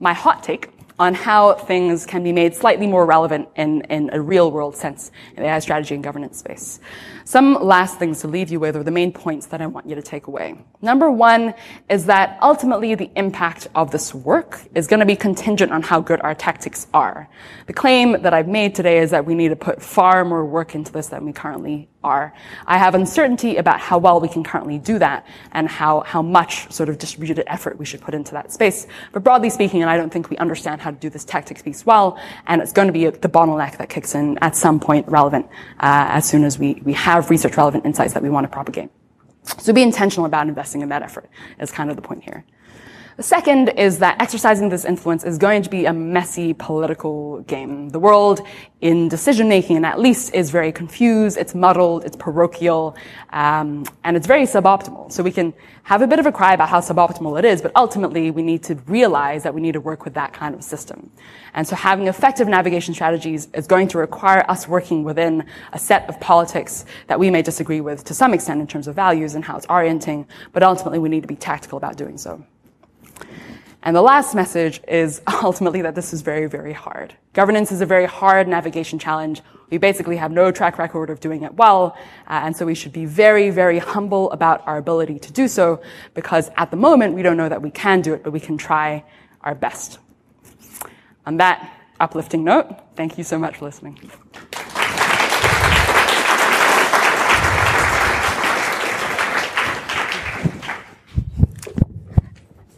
my 0.00 0.14
hot 0.14 0.42
take 0.42 0.75
on 0.98 1.14
how 1.14 1.54
things 1.54 2.06
can 2.06 2.22
be 2.22 2.32
made 2.32 2.54
slightly 2.54 2.86
more 2.86 3.04
relevant 3.04 3.48
in, 3.56 3.82
in 3.82 4.10
a 4.12 4.20
real 4.20 4.50
world 4.50 4.74
sense 4.74 5.10
in 5.36 5.42
the 5.42 5.48
AI 5.48 5.58
strategy 5.58 5.94
and 5.94 6.02
governance 6.02 6.38
space. 6.38 6.80
Some 7.24 7.54
last 7.54 7.98
things 7.98 8.20
to 8.20 8.28
leave 8.28 8.50
you 8.50 8.60
with 8.60 8.76
are 8.76 8.82
the 8.82 8.90
main 8.90 9.12
points 9.12 9.46
that 9.46 9.60
I 9.60 9.66
want 9.66 9.88
you 9.88 9.94
to 9.94 10.02
take 10.02 10.26
away. 10.26 10.56
Number 10.80 11.10
one 11.10 11.54
is 11.90 12.06
that 12.06 12.38
ultimately 12.40 12.94
the 12.94 13.10
impact 13.16 13.68
of 13.74 13.90
this 13.90 14.14
work 14.14 14.60
is 14.74 14.86
going 14.86 15.00
to 15.00 15.06
be 15.06 15.16
contingent 15.16 15.72
on 15.72 15.82
how 15.82 16.00
good 16.00 16.20
our 16.22 16.34
tactics 16.34 16.86
are. 16.94 17.28
The 17.66 17.72
claim 17.72 18.22
that 18.22 18.32
I've 18.32 18.48
made 18.48 18.74
today 18.74 18.98
is 18.98 19.10
that 19.10 19.26
we 19.26 19.34
need 19.34 19.48
to 19.48 19.56
put 19.56 19.82
far 19.82 20.24
more 20.24 20.44
work 20.46 20.74
into 20.74 20.92
this 20.92 21.08
than 21.08 21.24
we 21.24 21.32
currently 21.32 21.88
are. 22.06 22.32
I 22.66 22.78
have 22.78 22.94
uncertainty 22.94 23.56
about 23.56 23.80
how 23.80 23.98
well 23.98 24.20
we 24.20 24.28
can 24.28 24.44
currently 24.44 24.78
do 24.78 24.98
that 25.00 25.26
and 25.52 25.68
how, 25.68 26.00
how 26.00 26.22
much 26.22 26.72
sort 26.72 26.88
of 26.88 26.98
distributed 26.98 27.44
effort 27.48 27.78
we 27.78 27.84
should 27.84 28.00
put 28.00 28.14
into 28.14 28.32
that 28.32 28.52
space. 28.52 28.86
But 29.12 29.24
broadly 29.24 29.50
speaking, 29.50 29.82
and 29.82 29.90
I 29.90 29.96
don't 29.96 30.12
think 30.12 30.30
we 30.30 30.36
understand 30.38 30.80
how 30.80 30.90
to 30.92 30.96
do 30.96 31.10
this 31.10 31.24
tactics 31.24 31.62
piece 31.62 31.84
well, 31.84 32.18
and 32.46 32.62
it's 32.62 32.72
going 32.72 32.86
to 32.86 32.92
be 32.92 33.04
the 33.06 33.28
bottleneck 33.28 33.76
that 33.78 33.88
kicks 33.88 34.14
in 34.14 34.38
at 34.38 34.54
some 34.56 34.78
point 34.78 35.06
relevant 35.08 35.46
uh, 35.80 36.06
as 36.18 36.28
soon 36.28 36.44
as 36.44 36.58
we, 36.58 36.80
we 36.84 36.92
have 36.92 37.28
research 37.28 37.56
relevant 37.56 37.84
insights 37.84 38.14
that 38.14 38.22
we 38.22 38.30
want 38.30 38.44
to 38.44 38.48
propagate. 38.48 38.90
So 39.58 39.72
be 39.72 39.82
intentional 39.82 40.26
about 40.26 40.48
investing 40.48 40.82
in 40.82 40.88
that 40.88 41.02
effort 41.02 41.28
is 41.60 41.70
kind 41.70 41.90
of 41.90 41.96
the 41.96 42.02
point 42.02 42.24
here. 42.24 42.44
The 43.16 43.22
second 43.22 43.70
is 43.70 44.00
that 44.00 44.20
exercising 44.20 44.68
this 44.68 44.84
influence 44.84 45.24
is 45.24 45.38
going 45.38 45.62
to 45.62 45.70
be 45.70 45.86
a 45.86 45.92
messy 45.94 46.52
political 46.52 47.40
game. 47.46 47.88
The 47.88 47.98
world 47.98 48.42
in 48.82 49.08
decision 49.08 49.48
making, 49.48 49.82
at 49.86 49.98
least, 49.98 50.34
is 50.34 50.50
very 50.50 50.70
confused, 50.70 51.38
it's 51.38 51.54
muddled, 51.54 52.04
it's 52.04 52.14
parochial, 52.14 52.94
um, 53.30 53.86
and 54.04 54.18
it's 54.18 54.26
very 54.26 54.42
suboptimal. 54.42 55.10
So 55.10 55.22
we 55.22 55.32
can 55.32 55.54
have 55.84 56.02
a 56.02 56.06
bit 56.06 56.18
of 56.18 56.26
a 56.26 56.32
cry 56.32 56.52
about 56.52 56.68
how 56.68 56.80
suboptimal 56.80 57.38
it 57.38 57.46
is, 57.46 57.62
but 57.62 57.72
ultimately 57.74 58.30
we 58.30 58.42
need 58.42 58.62
to 58.64 58.74
realize 58.86 59.44
that 59.44 59.54
we 59.54 59.62
need 59.62 59.72
to 59.72 59.80
work 59.80 60.04
with 60.04 60.12
that 60.12 60.34
kind 60.34 60.54
of 60.54 60.62
system. 60.62 61.10
And 61.54 61.66
so 61.66 61.74
having 61.74 62.08
effective 62.08 62.48
navigation 62.48 62.92
strategies 62.92 63.48
is 63.54 63.66
going 63.66 63.88
to 63.88 63.98
require 63.98 64.44
us 64.50 64.68
working 64.68 65.04
within 65.04 65.46
a 65.72 65.78
set 65.78 66.06
of 66.10 66.20
politics 66.20 66.84
that 67.06 67.18
we 67.18 67.30
may 67.30 67.40
disagree 67.40 67.80
with 67.80 68.04
to 68.04 68.12
some 68.12 68.34
extent 68.34 68.60
in 68.60 68.66
terms 68.66 68.86
of 68.86 68.94
values 68.94 69.34
and 69.34 69.42
how 69.42 69.56
it's 69.56 69.66
orienting, 69.70 70.26
but 70.52 70.62
ultimately 70.62 70.98
we 70.98 71.08
need 71.08 71.22
to 71.22 71.28
be 71.28 71.36
tactical 71.36 71.78
about 71.78 71.96
doing 71.96 72.18
so. 72.18 72.44
And 73.86 73.94
the 73.94 74.02
last 74.02 74.34
message 74.34 74.80
is 74.88 75.22
ultimately 75.44 75.80
that 75.82 75.94
this 75.94 76.12
is 76.12 76.20
very, 76.20 76.46
very 76.46 76.72
hard. 76.72 77.14
Governance 77.34 77.70
is 77.70 77.80
a 77.80 77.86
very 77.86 78.04
hard 78.04 78.48
navigation 78.48 78.98
challenge. 78.98 79.42
We 79.70 79.78
basically 79.78 80.16
have 80.16 80.32
no 80.32 80.50
track 80.50 80.76
record 80.76 81.08
of 81.08 81.20
doing 81.20 81.44
it 81.44 81.54
well, 81.54 81.96
uh, 82.26 82.40
and 82.44 82.56
so 82.56 82.66
we 82.66 82.74
should 82.74 82.92
be 82.92 83.04
very, 83.04 83.50
very 83.50 83.78
humble 83.78 84.30
about 84.32 84.66
our 84.66 84.76
ability 84.76 85.20
to 85.20 85.32
do 85.32 85.46
so, 85.46 85.80
because 86.14 86.50
at 86.56 86.72
the 86.72 86.76
moment 86.76 87.14
we 87.14 87.22
don't 87.22 87.36
know 87.36 87.48
that 87.48 87.62
we 87.62 87.70
can 87.70 88.00
do 88.00 88.12
it, 88.12 88.24
but 88.24 88.32
we 88.32 88.40
can 88.40 88.58
try 88.58 89.04
our 89.42 89.54
best. 89.54 90.00
On 91.24 91.36
that 91.36 91.72
uplifting 92.00 92.42
note, 92.42 92.68
thank 92.96 93.16
you 93.16 93.22
so 93.22 93.38
much 93.38 93.58
for 93.58 93.66
listening. 93.66 94.10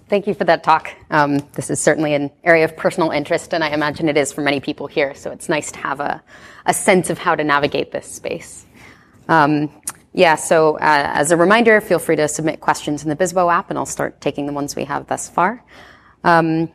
Thank 0.09 0.27
you 0.27 0.33
for 0.33 0.45
that 0.45 0.65
talk. 0.65 0.91
Um, 1.11 1.39
this 1.53 1.69
is 1.69 1.81
certainly 1.81 2.15
an 2.15 2.31
area 2.43 2.65
of 2.65 2.75
personal 2.77 3.11
interest, 3.11 3.53
and 3.53 3.63
I 3.63 3.69
imagine 3.71 4.09
it 4.09 4.17
is 4.17 4.33
for 4.33 4.41
many 4.41 4.59
people 4.59 4.87
here. 4.87 5.15
So 5.15 5.31
it's 5.31 5.51
nice 5.51 5.71
to 5.73 5.79
have 5.81 6.01
a, 6.01 6.23
a 6.65 6.73
sense 6.73 7.11
of 7.11 7.19
how 7.19 7.35
to 7.35 7.45
navigate 7.45 7.93
this 7.93 8.07
space. 8.07 8.65
Um, 9.29 9.71
yeah, 10.15 10.37
so 10.37 10.77
uh, 10.77 10.81
as 11.13 11.31
a 11.31 11.37
reminder, 11.37 11.79
feel 11.83 11.99
free 11.99 12.17
to 12.17 12.27
submit 12.27 12.61
questions 12.61 13.03
in 13.03 13.11
the 13.11 13.17
Bizzabo 13.17 13.53
app, 13.53 13.69
and 13.69 13.79
I'll 13.79 13.85
start 13.85 14.19
taking 14.23 14.47
the 14.47 14.53
ones 14.55 14.75
we 14.75 14.85
have 14.85 15.07
thus 15.09 15.29
far. 15.29 15.63
Um, 16.25 16.71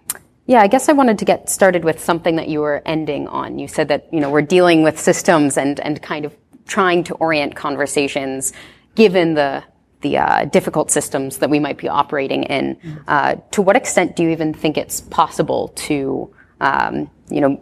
yeah, 0.46 0.62
I 0.62 0.68
guess 0.68 0.88
I 0.88 0.94
wanted 0.94 1.18
to 1.18 1.26
get 1.26 1.50
started 1.50 1.84
with 1.84 2.00
something 2.00 2.36
that 2.36 2.50
you 2.50 2.60
were 2.60 2.84
ending 2.86 3.28
on. 3.28 3.58
You 3.58 3.68
said 3.68 3.88
that 3.88 4.14
you 4.14 4.20
know 4.20 4.30
we're 4.30 4.42
dealing 4.44 4.84
with 4.84 5.00
systems 5.00 5.58
and 5.58 5.80
and 5.80 6.00
kind 6.02 6.26
of 6.26 6.36
trying 6.68 7.04
to 7.06 7.16
orient 7.16 7.56
conversations 7.56 8.54
given 8.96 9.34
the 9.34 9.64
the 10.04 10.18
uh, 10.18 10.46
difficult 10.46 10.92
systems 10.92 11.40
that 11.40 11.50
we 11.50 11.60
might 11.60 11.78
be 11.78 11.88
operating 11.88 12.44
in. 12.44 12.78
Uh, 13.08 13.36
to 13.52 13.62
what 13.62 13.76
extent 13.76 14.16
do 14.16 14.24
you 14.24 14.30
even 14.30 14.54
think 14.54 14.78
it's 14.78 15.02
possible 15.02 15.70
to, 15.70 16.34
um, 16.62 17.10
you 17.30 17.42
know, 17.42 17.62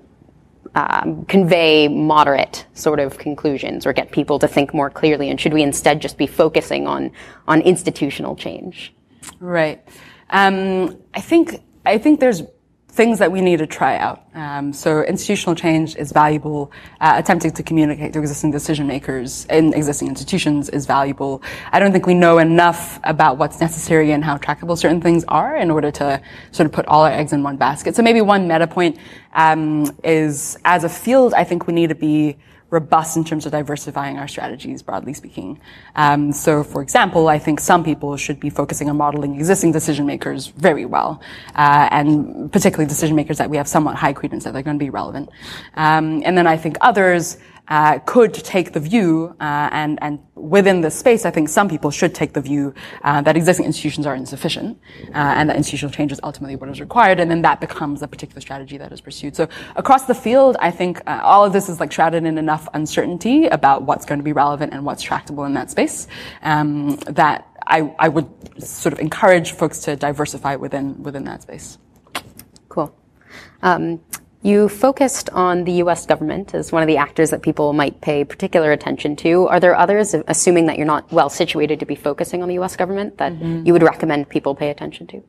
um, 0.76 1.26
convey 1.26 1.88
moderate 1.88 2.66
sort 2.74 3.00
of 3.00 3.18
conclusions 3.18 3.86
or 3.86 3.94
get 3.94 4.12
people 4.12 4.40
to 4.40 4.48
think 4.48 4.74
more 4.74 4.90
clearly? 4.90 5.30
And 5.30 5.40
should 5.40 5.54
we 5.54 5.64
instead 5.64 6.02
just 6.02 6.18
be 6.18 6.28
focusing 6.28 6.88
on 6.88 7.12
on 7.48 7.62
institutional 7.62 8.36
change? 8.36 8.94
Right. 9.40 9.82
Um, 10.30 10.98
I 11.14 11.22
think 11.22 11.62
I 11.86 11.98
think 11.98 12.20
there's 12.20 12.44
things 12.92 13.20
that 13.20 13.32
we 13.32 13.40
need 13.40 13.60
to 13.60 13.68
try 13.68 13.98
out. 13.98 14.24
Um, 14.36 14.74
so 14.74 15.02
institutional 15.04 15.56
change 15.56 15.96
is 15.96 16.12
valuable. 16.12 16.72
Uh, 17.00 17.14
attempting 17.16 17.52
to 17.52 17.64
communicate 17.64 18.12
to 18.14 18.20
existing 18.20 18.52
decision 18.52 18.86
makers 18.86 19.46
in 19.50 19.74
existing 19.74 20.10
institutions 20.10 20.68
is 20.70 20.86
valuable. 20.86 21.42
I 21.72 21.80
don't 21.80 21.94
think 21.94 22.06
we 22.06 22.14
know 22.14 22.38
enough 22.38 23.00
about 23.06 23.38
what's 23.38 23.62
necessary 23.62 24.12
and 24.12 24.24
how 24.24 24.38
trackable 24.38 24.78
certain 24.78 25.00
things 25.00 25.24
are 25.30 25.56
in 25.56 25.72
order 25.72 25.90
to 25.92 26.22
sort 26.52 26.66
of 26.66 26.74
put 26.74 26.86
all 26.88 27.04
our 27.04 27.12
eggs 27.12 27.32
in 27.32 27.44
one 27.44 27.56
basket. 27.56 27.96
So 27.96 28.04
maybe 28.04 28.22
one 28.22 28.48
meta 28.48 28.68
point 28.68 28.98
um, 29.34 29.98
is, 30.04 30.58
as 30.66 30.84
a 30.84 30.90
field, 30.90 31.34
I 31.34 31.46
think 31.46 31.68
we 31.68 31.74
need 31.74 31.90
to 31.90 31.96
be 31.96 32.38
robust 32.72 33.18
in 33.18 33.24
terms 33.24 33.46
of 33.46 33.52
diversifying 33.52 34.18
our 34.18 34.28
strategies, 34.28 34.82
broadly 34.82 35.14
speaking. 35.14 35.60
Um, 35.96 36.32
so, 36.32 36.64
for 36.64 36.82
example, 36.82 37.28
I 37.28 37.38
think 37.38 37.60
some 37.60 37.84
people 37.84 38.16
should 38.18 38.40
be 38.40 38.50
focusing 38.50 38.90
on 38.90 38.98
modeling 38.98 39.36
existing 39.36 39.74
decision 39.74 40.06
makers 40.06 40.48
very 40.48 40.86
well, 40.86 41.22
uh, 41.56 41.90
and 41.92 42.52
particularly 42.52 42.88
decision 42.88 43.16
makers 43.16 43.38
that 43.38 43.50
we 43.50 43.58
have 43.58 43.68
somewhat 43.68 43.98
high 43.98 44.14
credence 44.14 44.46
that 44.46 44.54
they're 44.54 44.64
going 44.64 44.80
to 44.80 44.84
be 44.84 44.90
relevant. 44.90 45.30
Um, 45.76 46.24
and 46.26 46.38
then 46.38 46.48
I 46.48 46.58
think 46.58 46.78
others 46.82 47.38
uh, 47.68 48.00
could 48.00 48.34
take 48.34 48.74
the 48.74 48.80
view, 48.80 49.36
uh, 49.40 49.70
and 49.72 49.98
and 50.02 50.20
within 50.36 50.82
this 50.82 50.98
space, 50.98 51.26
I 51.26 51.32
think 51.32 51.50
some 51.50 51.70
people 51.70 51.92
should 51.92 52.14
take 52.14 52.34
the 52.34 52.42
view 52.42 52.74
uh, 53.04 53.22
that 53.22 53.38
existing 53.38 53.66
institutions 53.66 54.06
are 54.06 54.16
insufficient, 54.16 54.80
uh, 55.10 55.12
and 55.16 55.50
that 55.50 55.56
institutional 55.56 55.94
change 55.94 56.12
is 56.12 56.20
ultimately 56.24 56.56
what 56.56 56.70
is 56.70 56.80
required, 56.80 57.20
and 57.20 57.30
then 57.32 57.42
that 57.44 57.62
becomes 57.62 58.02
a 58.02 58.08
particular 58.08 58.42
strategy 58.42 58.78
that 58.78 58.92
is 58.92 59.02
pursued. 59.02 59.36
So 59.36 59.48
across 59.76 60.06
the 60.06 60.16
field, 60.16 60.58
I 60.60 60.72
think 60.72 61.02
uh, 61.08 61.22
all 61.24 61.46
of 61.46 61.54
this 61.54 61.70
is 61.70 61.80
like 61.80 61.92
shrouded 61.92 62.26
in 62.26 62.38
enough 62.38 62.68
uncertainty 62.74 63.48
about 63.48 63.84
what's 63.84 64.06
going 64.06 64.20
to 64.20 64.24
be 64.24 64.34
relevant 64.34 64.74
and 64.74 64.86
what's 64.86 65.02
tractable 65.02 65.46
in 65.46 65.54
that 65.54 65.72
space 65.72 66.08
um, 66.44 66.98
that 67.08 67.48
I, 67.68 67.94
I 68.00 68.10
would 68.10 68.28
sort 68.62 68.94
of 68.94 69.00
encourage 69.00 69.52
folks 69.54 69.80
to 69.80 69.96
diversify 69.96 70.56
within 70.56 71.02
within 71.04 71.24
that 71.26 71.42
space. 71.44 71.78
Cool. 72.70 72.94
Um, 73.62 74.02
you 74.44 74.68
focused 74.68 75.30
on 75.30 75.64
the 75.66 75.74
US 75.84 76.06
government 76.06 76.56
as 76.56 76.72
one 76.72 76.82
of 76.82 76.88
the 76.88 76.98
actors 76.98 77.30
that 77.30 77.42
people 77.42 77.74
might 77.74 78.02
pay 78.02 78.24
particular 78.24 78.72
attention 78.72 79.16
to. 79.18 79.48
Are 79.48 79.60
there 79.60 79.76
others, 79.76 80.16
assuming 80.28 80.66
that 80.66 80.78
you're 80.78 80.88
not 80.88 81.12
well 81.12 81.30
situated 81.30 81.80
to 81.80 81.86
be 81.86 81.96
focusing 81.96 82.42
on 82.42 82.50
the 82.50 82.58
US 82.60 82.76
government, 82.76 83.18
that 83.18 83.34
mm-hmm. 83.34 83.66
you 83.66 83.74
would 83.74 83.84
recommend 83.84 84.30
people 84.30 84.56
pay 84.56 84.70
attention 84.70 85.06
to? 85.08 85.24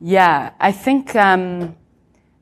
Yeah, 0.00 0.52
I 0.60 0.72
think, 0.72 1.16
um, 1.16 1.74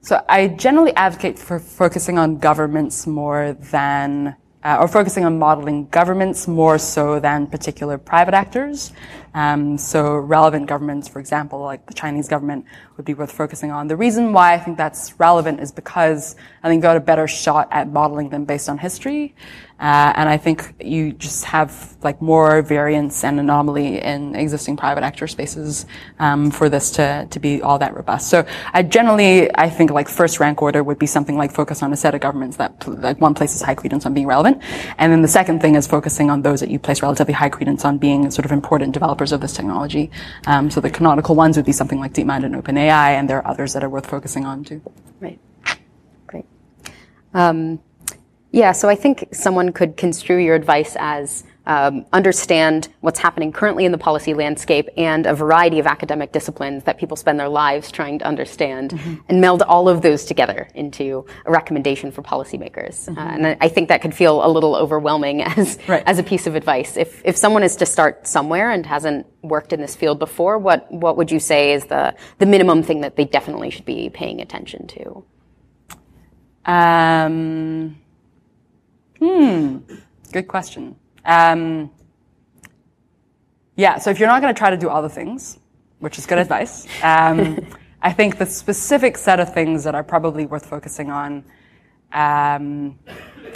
so 0.00 0.22
I 0.28 0.48
generally 0.48 0.94
advocate 0.94 1.38
for 1.38 1.58
focusing 1.58 2.18
on 2.18 2.38
governments 2.38 3.06
more 3.06 3.56
than, 3.70 4.36
uh, 4.62 4.78
or 4.80 4.88
focusing 4.88 5.24
on 5.24 5.38
modeling 5.38 5.86
governments 5.86 6.46
more 6.46 6.78
so 6.78 7.20
than 7.20 7.46
particular 7.46 7.96
private 7.96 8.34
actors. 8.34 8.92
Um, 9.34 9.76
so 9.76 10.16
relevant 10.16 10.66
governments, 10.68 11.08
for 11.08 11.18
example, 11.18 11.60
like 11.60 11.86
the 11.86 11.94
Chinese 11.94 12.28
government, 12.28 12.64
would 12.96 13.04
be 13.04 13.14
worth 13.14 13.32
focusing 13.32 13.72
on. 13.72 13.88
The 13.88 13.96
reason 13.96 14.32
why 14.32 14.54
I 14.54 14.58
think 14.58 14.78
that's 14.78 15.18
relevant 15.18 15.58
is 15.60 15.72
because 15.72 16.36
I 16.62 16.68
think 16.68 16.78
you've 16.78 16.84
got 16.84 16.96
a 16.96 17.00
better 17.00 17.26
shot 17.26 17.68
at 17.72 17.88
modeling 17.88 18.28
them 18.28 18.44
based 18.44 18.68
on 18.68 18.78
history. 18.78 19.34
Uh, 19.80 20.12
and 20.14 20.28
I 20.28 20.36
think 20.36 20.72
you 20.80 21.12
just 21.12 21.44
have 21.44 21.96
like 22.02 22.22
more 22.22 22.62
variance 22.62 23.24
and 23.24 23.40
anomaly 23.40 24.00
in 24.00 24.34
existing 24.36 24.76
private 24.76 25.02
actor 25.02 25.26
spaces 25.26 25.86
um, 26.20 26.50
for 26.50 26.68
this 26.68 26.90
to, 26.92 27.26
to 27.28 27.40
be 27.40 27.60
all 27.60 27.78
that 27.80 27.94
robust. 27.94 28.30
So 28.30 28.46
I 28.72 28.82
generally 28.82 29.54
I 29.56 29.68
think 29.68 29.90
like 29.90 30.08
first 30.08 30.38
rank 30.38 30.62
order 30.62 30.84
would 30.84 30.98
be 30.98 31.06
something 31.06 31.36
like 31.36 31.52
focus 31.52 31.82
on 31.82 31.92
a 31.92 31.96
set 31.96 32.14
of 32.14 32.20
governments 32.20 32.56
that 32.58 32.86
like 32.86 33.20
one 33.20 33.34
places 33.34 33.62
high 33.62 33.74
credence 33.74 34.06
on 34.06 34.14
being 34.14 34.26
relevant, 34.26 34.62
and 34.98 35.12
then 35.12 35.22
the 35.22 35.28
second 35.28 35.60
thing 35.60 35.74
is 35.74 35.86
focusing 35.86 36.30
on 36.30 36.42
those 36.42 36.60
that 36.60 36.70
you 36.70 36.78
place 36.78 37.02
relatively 37.02 37.34
high 37.34 37.48
credence 37.48 37.84
on 37.84 37.98
being 37.98 38.30
sort 38.30 38.44
of 38.44 38.52
important 38.52 38.92
developers 38.92 39.32
of 39.32 39.40
this 39.40 39.52
technology. 39.52 40.10
Um, 40.46 40.70
so 40.70 40.80
the 40.80 40.90
canonical 40.90 41.34
ones 41.34 41.56
would 41.56 41.66
be 41.66 41.72
something 41.72 41.98
like 41.98 42.12
DeepMind 42.12 42.44
and 42.44 42.54
OpenAI, 42.54 43.10
and 43.18 43.28
there 43.28 43.38
are 43.38 43.46
others 43.46 43.72
that 43.72 43.82
are 43.82 43.90
worth 43.90 44.06
focusing 44.06 44.44
on 44.46 44.64
too. 44.64 44.80
Right. 45.20 45.40
Great. 46.26 46.46
Um, 47.32 47.80
yeah, 48.54 48.70
so 48.70 48.88
I 48.88 48.94
think 48.94 49.28
someone 49.32 49.72
could 49.72 49.96
construe 49.96 50.36
your 50.36 50.54
advice 50.54 50.96
as 51.00 51.42
um, 51.66 52.06
understand 52.12 52.88
what's 53.00 53.18
happening 53.18 53.50
currently 53.50 53.84
in 53.84 53.90
the 53.90 53.98
policy 53.98 54.32
landscape 54.32 54.88
and 54.96 55.26
a 55.26 55.34
variety 55.34 55.80
of 55.80 55.88
academic 55.88 56.30
disciplines 56.30 56.84
that 56.84 56.98
people 56.98 57.16
spend 57.16 57.40
their 57.40 57.48
lives 57.48 57.90
trying 57.90 58.20
to 58.20 58.24
understand 58.24 58.92
mm-hmm. 58.92 59.14
and 59.28 59.40
meld 59.40 59.62
all 59.62 59.88
of 59.88 60.02
those 60.02 60.24
together 60.24 60.68
into 60.74 61.26
a 61.46 61.50
recommendation 61.50 62.12
for 62.12 62.22
policymakers. 62.22 63.08
Mm-hmm. 63.08 63.18
Uh, 63.18 63.22
and 63.22 63.56
I 63.60 63.68
think 63.68 63.88
that 63.88 64.02
could 64.02 64.14
feel 64.14 64.44
a 64.44 64.48
little 64.48 64.76
overwhelming 64.76 65.42
as, 65.56 65.76
right. 65.88 66.04
as 66.06 66.20
a 66.20 66.22
piece 66.22 66.46
of 66.46 66.54
advice. 66.54 66.96
If, 66.96 67.22
if 67.24 67.36
someone 67.36 67.64
is 67.64 67.74
to 67.76 67.86
start 67.86 68.24
somewhere 68.24 68.70
and 68.70 68.86
hasn't 68.86 69.26
worked 69.42 69.72
in 69.72 69.80
this 69.80 69.96
field 69.96 70.20
before, 70.20 70.58
what, 70.58 70.90
what 70.92 71.16
would 71.16 71.32
you 71.32 71.40
say 71.40 71.72
is 71.72 71.86
the, 71.86 72.14
the 72.38 72.46
minimum 72.46 72.84
thing 72.84 73.00
that 73.00 73.16
they 73.16 73.24
definitely 73.24 73.70
should 73.70 73.84
be 73.84 74.10
paying 74.10 74.40
attention 74.40 74.86
to? 74.86 75.24
Um, 76.66 77.96
Hmm. 79.24 79.78
Good 80.32 80.48
question. 80.48 80.96
Um, 81.24 81.90
yeah, 83.74 83.96
so 83.96 84.10
if 84.10 84.20
you're 84.20 84.28
not 84.28 84.42
going 84.42 84.54
to 84.54 84.58
try 84.58 84.68
to 84.68 84.76
do 84.76 84.90
all 84.90 85.00
the 85.00 85.08
things, 85.08 85.58
which 86.00 86.18
is 86.18 86.26
good 86.26 86.36
advice, 86.36 86.86
um, 87.02 87.66
I 88.02 88.12
think 88.12 88.36
the 88.36 88.44
specific 88.44 89.16
set 89.16 89.40
of 89.40 89.54
things 89.54 89.82
that 89.84 89.94
are 89.94 90.04
probably 90.04 90.44
worth 90.44 90.66
focusing 90.66 91.10
on, 91.10 91.42
um, 92.12 92.98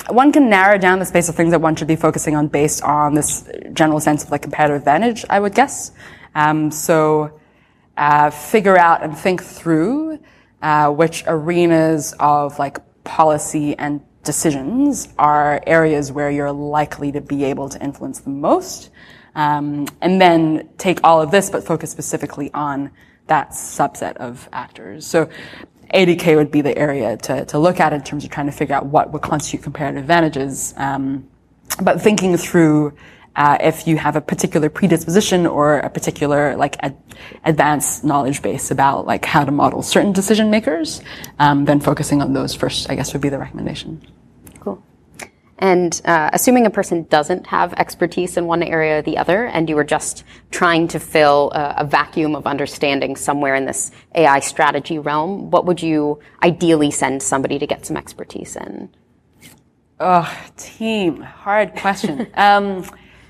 one 0.09 0.33
can 0.33 0.49
narrow 0.49 0.79
down 0.79 1.01
the 1.01 1.05
space 1.05 1.29
of 1.29 1.35
things 1.35 1.51
that 1.51 1.61
one 1.61 1.77
should 1.77 1.87
be 1.87 1.97
focusing 1.97 2.35
on 2.35 2.49
based 2.49 2.83
on 2.83 3.13
this 3.13 3.47
general 3.75 4.01
sense 4.01 4.25
of 4.25 4.31
like 4.31 4.41
comparative 4.41 4.79
advantage, 4.79 5.27
I 5.29 5.39
would 5.39 5.55
guess. 5.55 5.93
Um, 6.35 6.71
so 6.71 7.39
uh, 7.99 8.31
figure 8.31 8.79
out 8.79 9.03
and 9.03 9.17
think 9.17 9.43
through 9.43 10.19
uh, 10.63 10.89
which 10.91 11.25
arenas 11.27 12.15
of 12.19 12.59
like 12.59 12.79
policy 13.05 13.77
and 13.79 14.01
decisions 14.29 15.09
are 15.19 15.59
areas 15.67 16.13
where 16.13 16.31
you're 16.31 16.53
likely 16.53 17.11
to 17.11 17.19
be 17.19 17.45
able 17.45 17.67
to 17.67 17.83
influence 17.83 18.21
the 18.21 18.29
most. 18.29 18.91
Um, 19.35 19.87
and 20.03 20.21
then 20.21 20.69
take 20.77 21.01
all 21.03 21.23
of 21.23 21.31
this, 21.31 21.49
but 21.49 21.65
focus 21.65 21.91
specifically 21.91 22.51
on 22.53 22.91
that 23.29 23.53
subset 23.53 24.19
of 24.19 24.47
actors. 24.53 25.07
So 25.07 25.31
80K 25.95 26.37
would 26.37 26.51
be 26.51 26.61
the 26.61 26.77
area 26.77 27.17
to, 27.17 27.47
to 27.47 27.59
look 27.59 27.81
at 27.81 27.95
in 27.95 28.03
terms 28.03 28.23
of 28.25 28.31
trying 28.31 28.45
to 28.45 28.53
figure 28.53 28.75
out 28.75 28.85
what 28.85 29.15
would 29.15 29.23
constitute 29.23 29.63
comparative 29.63 30.03
advantages. 30.03 30.75
Um, 30.77 31.27
but 31.81 32.03
thinking 32.03 32.37
through 32.37 32.99
uh, 33.35 33.57
if 33.61 33.87
you 33.87 33.97
have 33.97 34.15
a 34.17 34.21
particular 34.21 34.69
predisposition 34.69 35.47
or 35.47 35.79
a 35.79 35.89
particular 35.89 36.55
like 36.57 36.77
ad- 36.81 37.01
advanced 37.45 38.05
knowledge 38.05 38.43
base 38.43 38.71
about 38.71 39.07
like 39.07 39.25
how 39.25 39.45
to 39.45 39.53
model 39.53 39.81
certain 39.81 40.13
decision 40.13 40.51
makers, 40.51 41.01
um, 41.39 41.65
then 41.65 41.81
focusing 41.81 42.21
on 42.21 42.35
those 42.35 42.55
first, 42.55 42.91
I 42.91 42.95
guess, 42.95 43.15
would 43.15 43.23
be 43.23 43.31
the 43.31 43.39
recommendation. 43.39 44.03
And 45.59 46.01
uh, 46.05 46.31
assuming 46.33 46.67
a 46.67 46.71
person 46.71 47.03
doesn't 47.05 47.47
have 47.49 47.73
expertise 47.75 48.37
in 48.37 48.47
one 48.47 48.63
area 48.63 48.99
or 48.99 49.03
the 49.03 49.19
other, 49.19 49.47
and 49.47 49.69
you 49.69 49.75
were 49.75 49.85
just 49.85 50.23
trying 50.51 50.87
to 50.89 51.01
fill 51.01 51.51
a, 51.53 51.77
a, 51.79 51.85
vacuum 51.85 52.37
of 52.37 52.47
understanding 52.47 53.17
somewhere 53.17 53.57
in 53.57 53.65
this 53.65 53.91
AI 54.15 54.39
strategy 54.39 55.01
realm, 55.01 55.51
what 55.51 55.65
would 55.65 55.83
you 55.83 56.21
ideally 56.45 56.93
send 56.93 57.23
somebody 57.23 57.59
to 57.59 57.67
get 57.67 57.85
some 57.85 57.97
expertise 57.97 58.55
in? 58.55 58.89
Oh, 59.99 60.33
team, 60.57 61.21
hard 61.23 61.75
question. 61.75 62.29
um, 62.35 62.85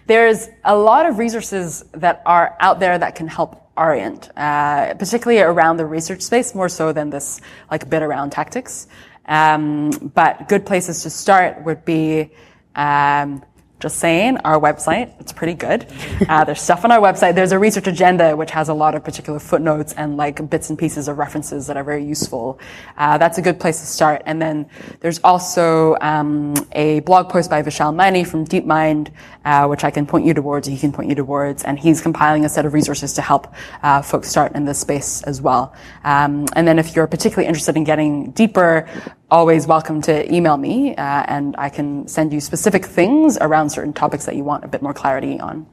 there's 0.06 0.48
a 0.64 0.76
lot 0.76 1.06
of 1.06 1.18
resources 1.18 1.84
that 1.92 2.22
are 2.26 2.56
out 2.60 2.78
there 2.78 2.98
that 2.98 3.14
can 3.14 3.26
help 3.26 3.70
orient, 3.76 4.28
uh, 4.36 4.92
particularly 4.94 5.40
around 5.40 5.76
the 5.78 5.86
research 5.86 6.20
space, 6.20 6.54
more 6.54 6.68
so 6.68 6.92
than 6.92 7.08
this 7.08 7.40
like 7.70 7.88
bit 7.88 8.02
around 8.02 8.30
tactics. 8.30 8.88
Um, 9.28 9.90
but 10.14 10.48
good 10.48 10.66
places 10.66 11.02
to 11.04 11.10
start 11.10 11.64
would 11.64 11.84
be 11.84 12.30
um, 12.74 13.44
just 13.80 13.98
saying, 13.98 14.38
our 14.38 14.58
website, 14.58 15.14
it's 15.20 15.32
pretty 15.32 15.54
good. 15.54 15.86
Uh, 16.28 16.44
there's 16.44 16.60
stuff 16.60 16.84
on 16.84 16.90
our 16.90 16.98
website. 16.98 17.34
There's 17.34 17.52
a 17.52 17.58
research 17.58 17.86
agenda 17.86 18.36
which 18.36 18.50
has 18.50 18.68
a 18.68 18.74
lot 18.74 18.94
of 18.94 19.02
particular 19.02 19.38
footnotes 19.38 19.94
and 19.94 20.16
like 20.16 20.50
bits 20.50 20.68
and 20.68 20.78
pieces 20.78 21.08
of 21.08 21.16
references 21.16 21.66
that 21.68 21.76
are 21.76 21.84
very 21.84 22.04
useful. 22.04 22.58
Uh, 22.98 23.16
that's 23.16 23.38
a 23.38 23.42
good 23.42 23.58
place 23.58 23.80
to 23.80 23.86
start. 23.86 24.20
And 24.26 24.42
then 24.42 24.68
there's 25.00 25.20
also 25.20 25.96
um, 26.00 26.54
a 26.72 27.00
blog 27.00 27.30
post 27.30 27.48
by 27.48 27.62
Vishal 27.62 27.94
Maini 27.94 28.26
from 28.26 28.46
DeepMind, 28.46 29.10
uh, 29.44 29.66
which 29.68 29.84
I 29.84 29.90
can 29.90 30.06
point 30.06 30.26
you 30.26 30.34
towards, 30.34 30.68
he 30.68 30.76
can 30.76 30.92
point 30.92 31.08
you 31.08 31.14
towards, 31.14 31.62
and 31.64 31.78
he's 31.78 32.02
compiling 32.02 32.44
a 32.44 32.48
set 32.48 32.66
of 32.66 32.74
resources 32.74 33.14
to 33.14 33.22
help 33.22 33.54
uh, 33.82 34.02
folks 34.02 34.28
start 34.28 34.54
in 34.54 34.64
this 34.64 34.80
space 34.80 35.22
as 35.22 35.40
well. 35.40 35.74
Um, 36.04 36.46
and 36.56 36.68
then 36.68 36.78
if 36.78 36.94
you're 36.94 37.06
particularly 37.06 37.46
interested 37.46 37.76
in 37.76 37.84
getting 37.84 38.32
deeper, 38.32 38.86
always 39.30 39.66
welcome 39.66 40.00
to 40.02 40.34
email 40.34 40.56
me, 40.56 40.94
uh, 40.96 41.24
and 41.28 41.54
I 41.58 41.68
can 41.68 42.08
send 42.08 42.32
you 42.32 42.40
specific 42.40 42.84
things 42.84 43.36
around 43.40 43.70
certain 43.70 43.92
topics 43.92 44.24
that 44.26 44.36
you 44.36 44.44
want 44.44 44.64
a 44.64 44.68
bit 44.68 44.82
more 44.82 44.94
clarity 44.94 45.38
on. 45.38 45.66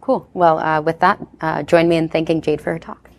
Cool. 0.00 0.28
Well, 0.34 0.58
uh, 0.58 0.80
with 0.80 0.98
that, 1.00 1.24
uh, 1.40 1.62
join 1.62 1.88
me 1.88 1.96
in 1.96 2.08
thanking 2.08 2.40
Jade 2.40 2.60
for 2.60 2.72
her 2.72 2.78
talk. 2.78 3.11